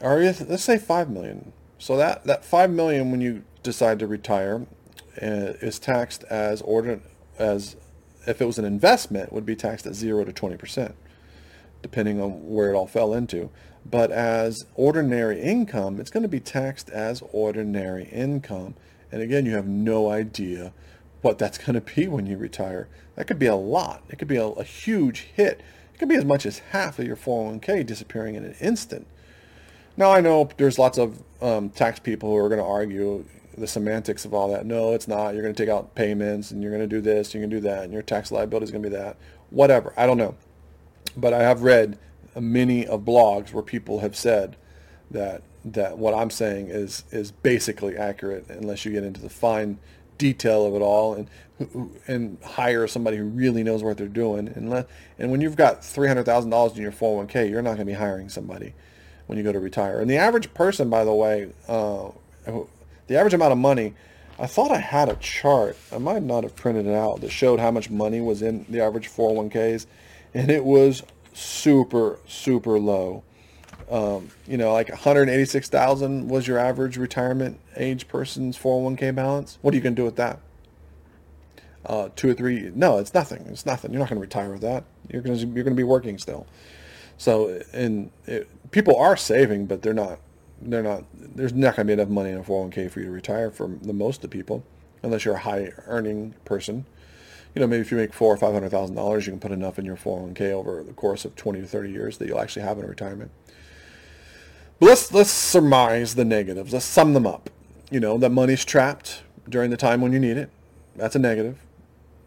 [0.00, 1.52] Or let's say five million.
[1.78, 4.66] So that that five million when you decide to retire
[5.20, 7.00] uh, is taxed as order
[7.38, 7.76] as
[8.26, 10.94] if it was an investment would be taxed at zero to twenty percent,
[11.82, 13.50] depending on where it all fell into.
[13.84, 18.74] But as ordinary income, it's going to be taxed as ordinary income.
[19.10, 20.72] And again, you have no idea
[21.22, 22.88] what that's going to be when you retire.
[23.16, 24.02] That could be a lot.
[24.08, 25.60] It could be a, a, huge hit.
[25.92, 29.06] It could be as much as half of your 401k disappearing in an instant.
[29.96, 33.24] Now I know there's lots of um, tax people who are going to argue
[33.56, 34.64] the semantics of all that.
[34.64, 35.34] No, it's not.
[35.34, 37.56] You're going to take out payments and you're going to do this, you're going to
[37.56, 39.16] do that, and your tax liability is going to be that.
[39.50, 39.92] Whatever.
[39.96, 40.36] I don't know.
[41.16, 41.98] But I have read
[42.38, 44.56] many of blogs where people have said
[45.10, 49.78] that that what I'm saying is is basically accurate unless you get into the fine
[50.16, 51.28] detail of it all and
[52.06, 54.48] and hire somebody who really knows what they're doing.
[54.48, 54.88] And let
[55.18, 58.74] and when you've got $300,000 in your 401k you're not going to be hiring somebody
[59.26, 60.00] when you go to retire.
[60.00, 62.10] And the average person by the way uh,
[63.06, 63.94] the average amount of money
[64.40, 65.76] I thought I had a chart.
[65.90, 68.80] I might not have printed it out that showed how much money was in the
[68.80, 69.86] average 401ks
[70.34, 71.02] and it was
[71.32, 73.22] super super low
[73.90, 79.58] um, you know, like 186,000 was your average retirement age person's 401k balance.
[79.62, 80.40] What are you going to do with that?
[81.86, 82.70] Uh, two or three?
[82.74, 83.46] No, it's nothing.
[83.48, 83.92] It's nothing.
[83.92, 84.84] You're not going to retire with that.
[85.10, 86.46] You're going to you're going to be working still.
[87.16, 90.18] So, and it, people are saving, but they're not.
[90.60, 91.04] They're not.
[91.14, 93.68] There's not going to be enough money in a 401k for you to retire for
[93.80, 94.64] the most of people,
[95.02, 96.84] unless you're a high earning person.
[97.54, 99.52] You know, maybe if you make four or five hundred thousand dollars, you can put
[99.52, 102.62] enough in your 401k over the course of 20 to 30 years that you'll actually
[102.62, 103.30] have in retirement.
[104.78, 106.72] But let's let's surmise the negatives.
[106.72, 107.50] Let's sum them up.
[107.90, 110.50] You know, that money's trapped during the time when you need it.
[110.96, 111.58] That's a negative.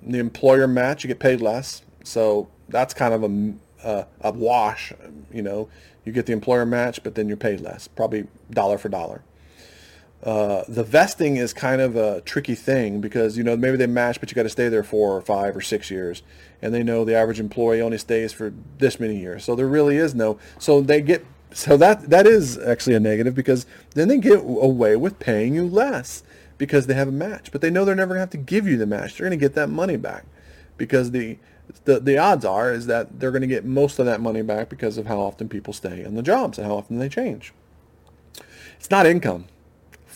[0.01, 3.53] The employer match, you get paid less, so that's kind of a
[3.87, 4.93] uh, a wash.
[5.31, 5.69] You know,
[6.03, 9.23] you get the employer match, but then you're paid less, probably dollar for dollar.
[10.23, 14.19] Uh, the vesting is kind of a tricky thing because you know maybe they match,
[14.19, 16.21] but you got to stay there four or five or six years,
[16.61, 19.43] and they know the average employee only stays for this many years.
[19.43, 20.37] So there really is no.
[20.59, 24.95] So they get so that that is actually a negative because then they get away
[24.95, 26.23] with paying you less
[26.57, 28.77] because they have a match, but they know they're never gonna have to give you
[28.77, 29.17] the match.
[29.17, 30.25] They're gonna get that money back
[30.77, 31.37] because the
[31.85, 34.69] the, the odds are is that they're going to get most of that money back
[34.69, 37.53] because of how often people stay in the jobs and how often they change.
[38.77, 39.45] It's not income.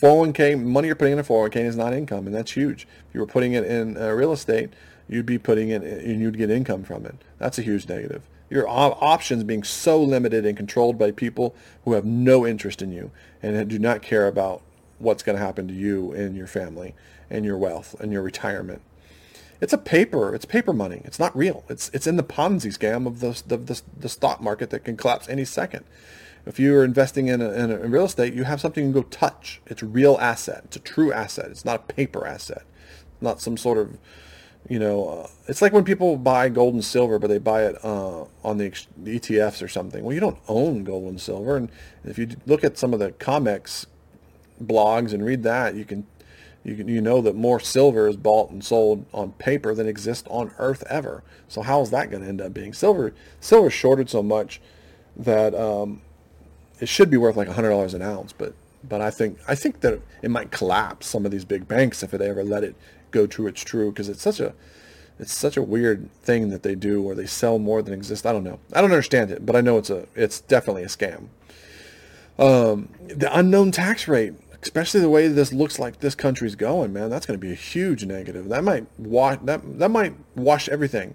[0.00, 2.86] 401k money you're putting in a 401k is not income, and that's huge.
[3.08, 4.70] If you were putting it in uh, real estate,
[5.08, 7.14] you'd be putting it and you'd get income from it.
[7.38, 8.22] That's a huge negative.
[8.48, 12.92] Your op- options being so limited and controlled by people who have no interest in
[12.92, 13.10] you
[13.42, 14.62] and do not care about
[14.98, 16.94] what's going to happen to you and your family
[17.28, 18.82] and your wealth and your retirement.
[19.60, 20.34] It's a paper.
[20.34, 21.00] It's paper money.
[21.04, 21.64] It's not real.
[21.68, 24.96] It's it's in the Ponzi scam of the the, the, the stock market that can
[24.96, 25.84] collapse any second.
[26.46, 28.92] If you are investing in, a, in, a, in real estate, you have something you
[28.92, 29.60] can go touch.
[29.66, 30.62] It's a real asset.
[30.66, 31.50] It's a true asset.
[31.50, 32.62] It's not a paper asset.
[33.20, 33.98] Not some sort of,
[34.68, 37.76] you know, uh, it's like when people buy gold and silver, but they buy it
[37.84, 40.02] uh, on the, the, ETFs or something.
[40.02, 41.56] Well, you don't own gold and silver.
[41.56, 41.70] And
[42.04, 43.86] if you look at some of the COMEX
[44.62, 46.06] blogs and read that, you can
[46.64, 50.50] you, you know that more silver is bought and sold on paper than exists on
[50.58, 51.22] earth ever.
[51.46, 52.72] So how is that going to end up being?
[52.72, 54.60] Silver silver shorted so much
[55.16, 56.02] that um,
[56.80, 58.54] it should be worth like $100 an ounce, but
[58.88, 62.12] but I think I think that it might collapse some of these big banks if
[62.12, 62.74] it ever let it
[63.10, 64.54] go true it's true because it's such a
[65.18, 68.26] it's such a weird thing that they do where they sell more than exists.
[68.26, 68.58] I don't know.
[68.74, 71.28] I don't understand it, but I know it's a it's definitely a scam.
[72.38, 74.34] Um, the unknown tax rate
[74.66, 77.56] especially the way this looks like this country's going, man, that's going to be a
[77.56, 78.48] huge negative.
[78.48, 81.14] That might wash that that might wash everything.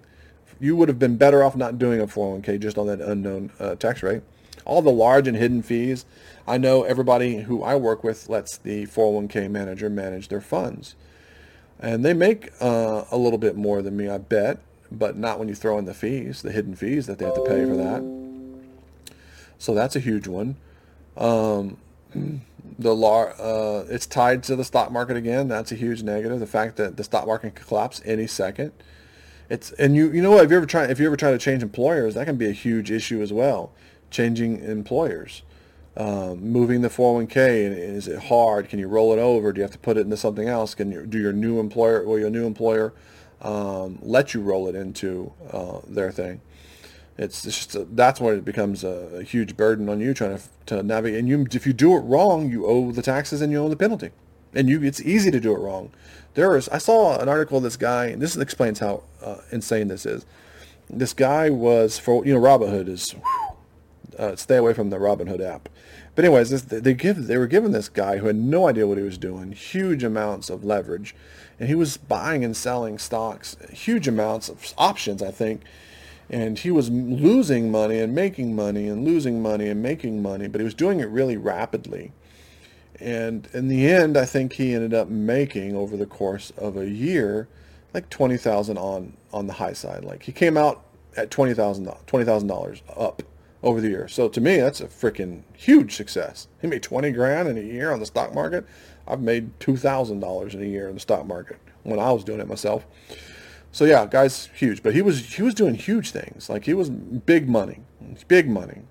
[0.58, 3.74] You would have been better off not doing a 401k just on that unknown uh,
[3.74, 4.22] tax rate.
[4.64, 6.06] All the large and hidden fees.
[6.46, 10.94] I know everybody who I work with lets the 401k manager manage their funds,
[11.82, 14.60] and they make uh, a little bit more than me, I bet,
[14.90, 17.44] but not when you throw in the fees, the hidden fees that they have to
[17.44, 19.14] pay for that.
[19.58, 20.56] So that's a huge one.
[21.16, 21.76] Um,
[22.78, 25.48] the law uh, it's tied to the stock market again.
[25.48, 26.40] That's a huge negative.
[26.40, 28.72] The fact that the stock market can collapse any second.
[29.48, 31.38] It's and you you know what if you ever try if you ever try to
[31.38, 33.72] change employers that can be a huge issue as well.
[34.10, 35.42] Changing employers,
[35.96, 38.68] um, moving the 401k and is it hard?
[38.68, 39.52] Can you roll it over?
[39.52, 40.74] Do you have to put it into something else?
[40.74, 42.92] Can you do your new employer will your new employer
[43.42, 46.40] um, let you roll it into uh, their thing?
[47.18, 50.44] It's just a, that's when it becomes a, a, huge burden on you trying to,
[50.66, 51.18] to navigate.
[51.18, 53.76] And you, if you do it wrong, you owe the taxes and you owe the
[53.76, 54.10] penalty.
[54.54, 55.92] And you, it's easy to do it wrong.
[56.34, 57.58] There is, I saw an article.
[57.58, 60.24] of This guy, and this explains how uh, insane this is.
[60.88, 63.14] This guy was for you know Robinhood is.
[64.18, 65.68] Uh, stay away from the Robinhood app.
[66.14, 68.98] But anyways, this, they give they were giving this guy who had no idea what
[68.98, 71.14] he was doing huge amounts of leverage,
[71.58, 75.22] and he was buying and selling stocks, huge amounts of options.
[75.22, 75.62] I think
[76.32, 80.60] and he was losing money and making money and losing money and making money, but
[80.60, 82.12] he was doing it really rapidly.
[82.98, 86.88] And in the end, I think he ended up making over the course of a
[86.88, 87.48] year
[87.92, 90.04] like twenty thousand on on the high side.
[90.04, 90.82] Like he came out
[91.16, 93.22] at twenty thousand twenty thousand dollars up
[93.62, 94.08] over the year.
[94.08, 96.48] So to me, that's a freaking huge success.
[96.60, 98.66] He made twenty grand in a year on the stock market.
[99.06, 102.24] I've made two thousand dollars in a year in the stock market when I was
[102.24, 102.86] doing it myself.
[103.70, 106.50] So yeah, guy's huge, but he was he was doing huge things.
[106.50, 107.80] Like he was big money,
[108.28, 108.82] big money,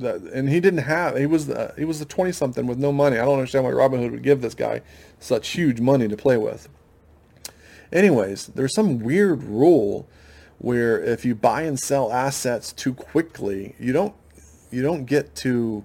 [0.00, 1.16] and he didn't have.
[1.18, 3.18] He was the, he was the twenty something with no money.
[3.18, 4.80] I don't understand why Robinhood would give this guy
[5.20, 6.68] such huge money to play with.
[7.92, 10.08] Anyways, there's some weird rule
[10.62, 14.14] where if you buy and sell assets too quickly, you don't
[14.70, 15.84] you don't get to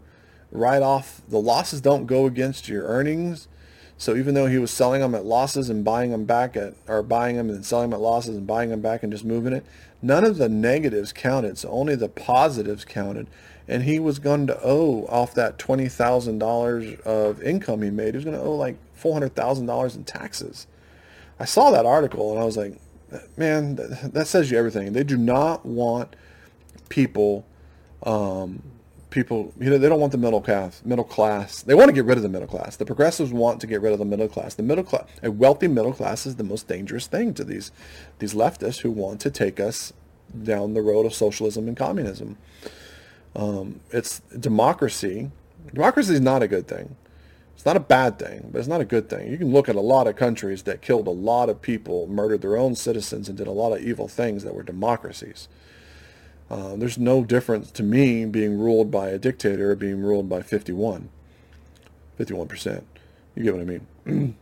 [0.52, 1.82] write off the losses.
[1.82, 3.50] Don't go against your earnings
[3.98, 7.02] So even though he was selling them at losses and buying them back at, or
[7.02, 9.66] buying them and selling them at losses and buying them back and just moving it,
[10.04, 11.58] none of the negatives counted.
[11.58, 13.28] So only the positives counted.
[13.68, 18.14] And he was going to owe off that $20,000 of income he made.
[18.14, 20.68] He was going to owe like $400,000 in taxes.
[21.40, 22.80] I saw that article and I was like,
[23.38, 24.94] man, that says you everything.
[24.94, 26.16] They do not want
[26.90, 27.46] people
[28.04, 28.62] um,
[29.10, 30.82] people, you know, they don't want the middle class.
[30.86, 31.62] Middle class.
[31.62, 32.76] They want to get rid of the middle class.
[32.76, 34.56] The progressives want to get rid of the middle class.
[34.56, 37.72] The middle class, a wealthy middle class, is the most dangerous thing to these
[38.20, 39.94] these leftists who want to take us
[40.44, 42.38] down the road of socialism and communism.
[43.36, 45.32] Um, it's democracy.
[45.74, 46.96] Democracy is not a good thing.
[47.58, 49.32] It's not a bad thing, but it's not a good thing.
[49.32, 52.42] You can look at a lot of countries that killed a lot of people, murdered
[52.42, 55.48] their own citizens, and did a lot of evil things that were democracies.
[56.52, 60.44] Uh, there's no difference to me being ruled by a dictator or being ruled by
[60.44, 61.10] 51,
[62.20, 62.84] 51%.
[63.34, 64.38] You get what I mean?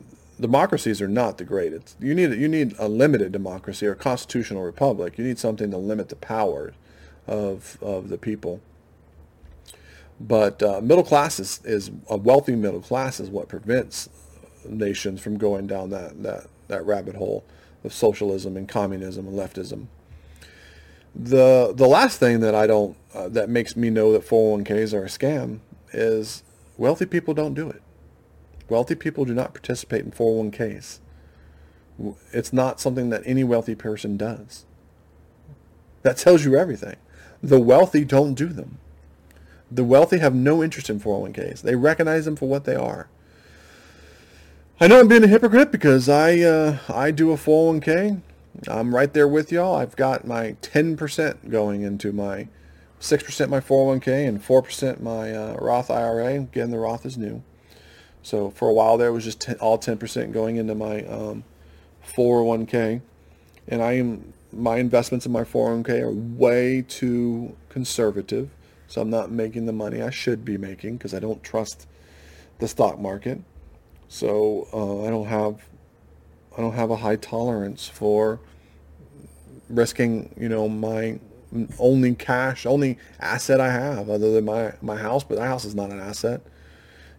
[0.38, 1.96] Democracies are not the greatest.
[1.98, 5.16] You need you need a limited democracy or a constitutional republic.
[5.16, 6.74] You need something to limit the power
[7.26, 8.60] of of the people.
[10.20, 14.08] But uh, middle class is, is a wealthy middle class is what prevents
[14.64, 17.44] nations from going down that, that, that rabbit hole
[17.84, 19.86] of socialism and communism and leftism.
[21.14, 25.04] The the last thing that I don't uh, that makes me know that 401ks are
[25.04, 25.60] a scam
[25.92, 26.42] is
[26.76, 27.82] wealthy people don't do it.
[28.68, 30.98] Wealthy people do not participate in 401ks.
[32.32, 34.66] It's not something that any wealthy person does.
[36.02, 36.96] That tells you everything.
[37.42, 38.78] The wealthy don't do them.
[39.70, 41.62] The wealthy have no interest in 401ks.
[41.62, 43.08] They recognize them for what they are.
[44.80, 48.22] I know I'm being a hypocrite because I uh, I do a 401k
[48.66, 49.76] I'm right there with y'all.
[49.76, 52.48] I've got my 10% going into my
[53.00, 56.34] 6% my 401k and 4% my uh, Roth IRA.
[56.34, 57.42] Again, the Roth is new.
[58.22, 61.44] So for a while there, it was just 10, all 10% going into my um,
[62.04, 63.00] 401k.
[63.68, 68.48] And I am my investments in my 401k are way too conservative.
[68.88, 71.86] So I'm not making the money I should be making because I don't trust
[72.58, 73.40] the stock market.
[74.08, 75.68] So uh, I don't have
[76.56, 78.40] I don't have a high tolerance for
[79.68, 81.20] risking, you know, my
[81.78, 85.74] only cash, only asset I have other than my, my house, but that house is
[85.74, 86.40] not an asset.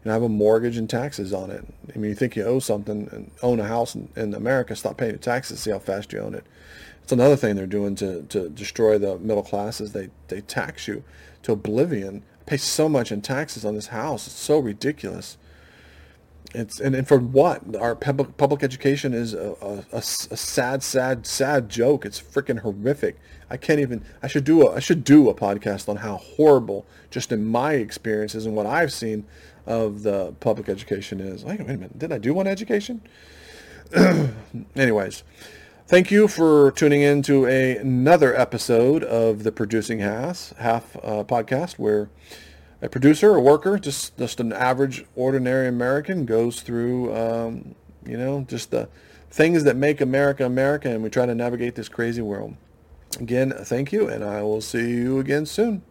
[0.04, 1.66] And I have a mortgage and taxes on it.
[1.94, 4.98] I mean, you think you owe something and own a house in, in America, stop
[4.98, 6.46] paying your taxes, see how fast you own it.
[7.04, 10.88] It's another thing they're doing to, to destroy the middle class is they, they tax
[10.88, 11.04] you
[11.44, 12.24] to oblivion.
[12.46, 14.28] Pay so much in taxes on this house.
[14.28, 15.38] It's so ridiculous.
[16.54, 21.28] It's and, and for what our public public education is a, a, a, sad, sad,
[21.28, 22.06] sad joke.
[22.06, 23.20] It's freaking horrific.
[23.52, 24.04] I can't even.
[24.24, 27.74] I should do a I should do a podcast on how horrible, just in my
[27.74, 29.26] experiences and what I've seen
[29.68, 31.46] of the public education is.
[31.46, 32.00] Wait, wait a minute.
[32.00, 33.02] Did I do one education?
[34.76, 35.24] Anyways,
[35.90, 41.24] thank you for tuning in to a, another episode of the Producing Half Half uh,
[41.24, 42.12] podcast where
[42.80, 47.74] a producer, a worker, just just an average, ordinary American goes through, um,
[48.06, 48.88] you know, just the
[49.32, 52.56] things that make America America, and we try to navigate this crazy world.
[53.20, 55.82] Again, thank you, and I will see you again soon.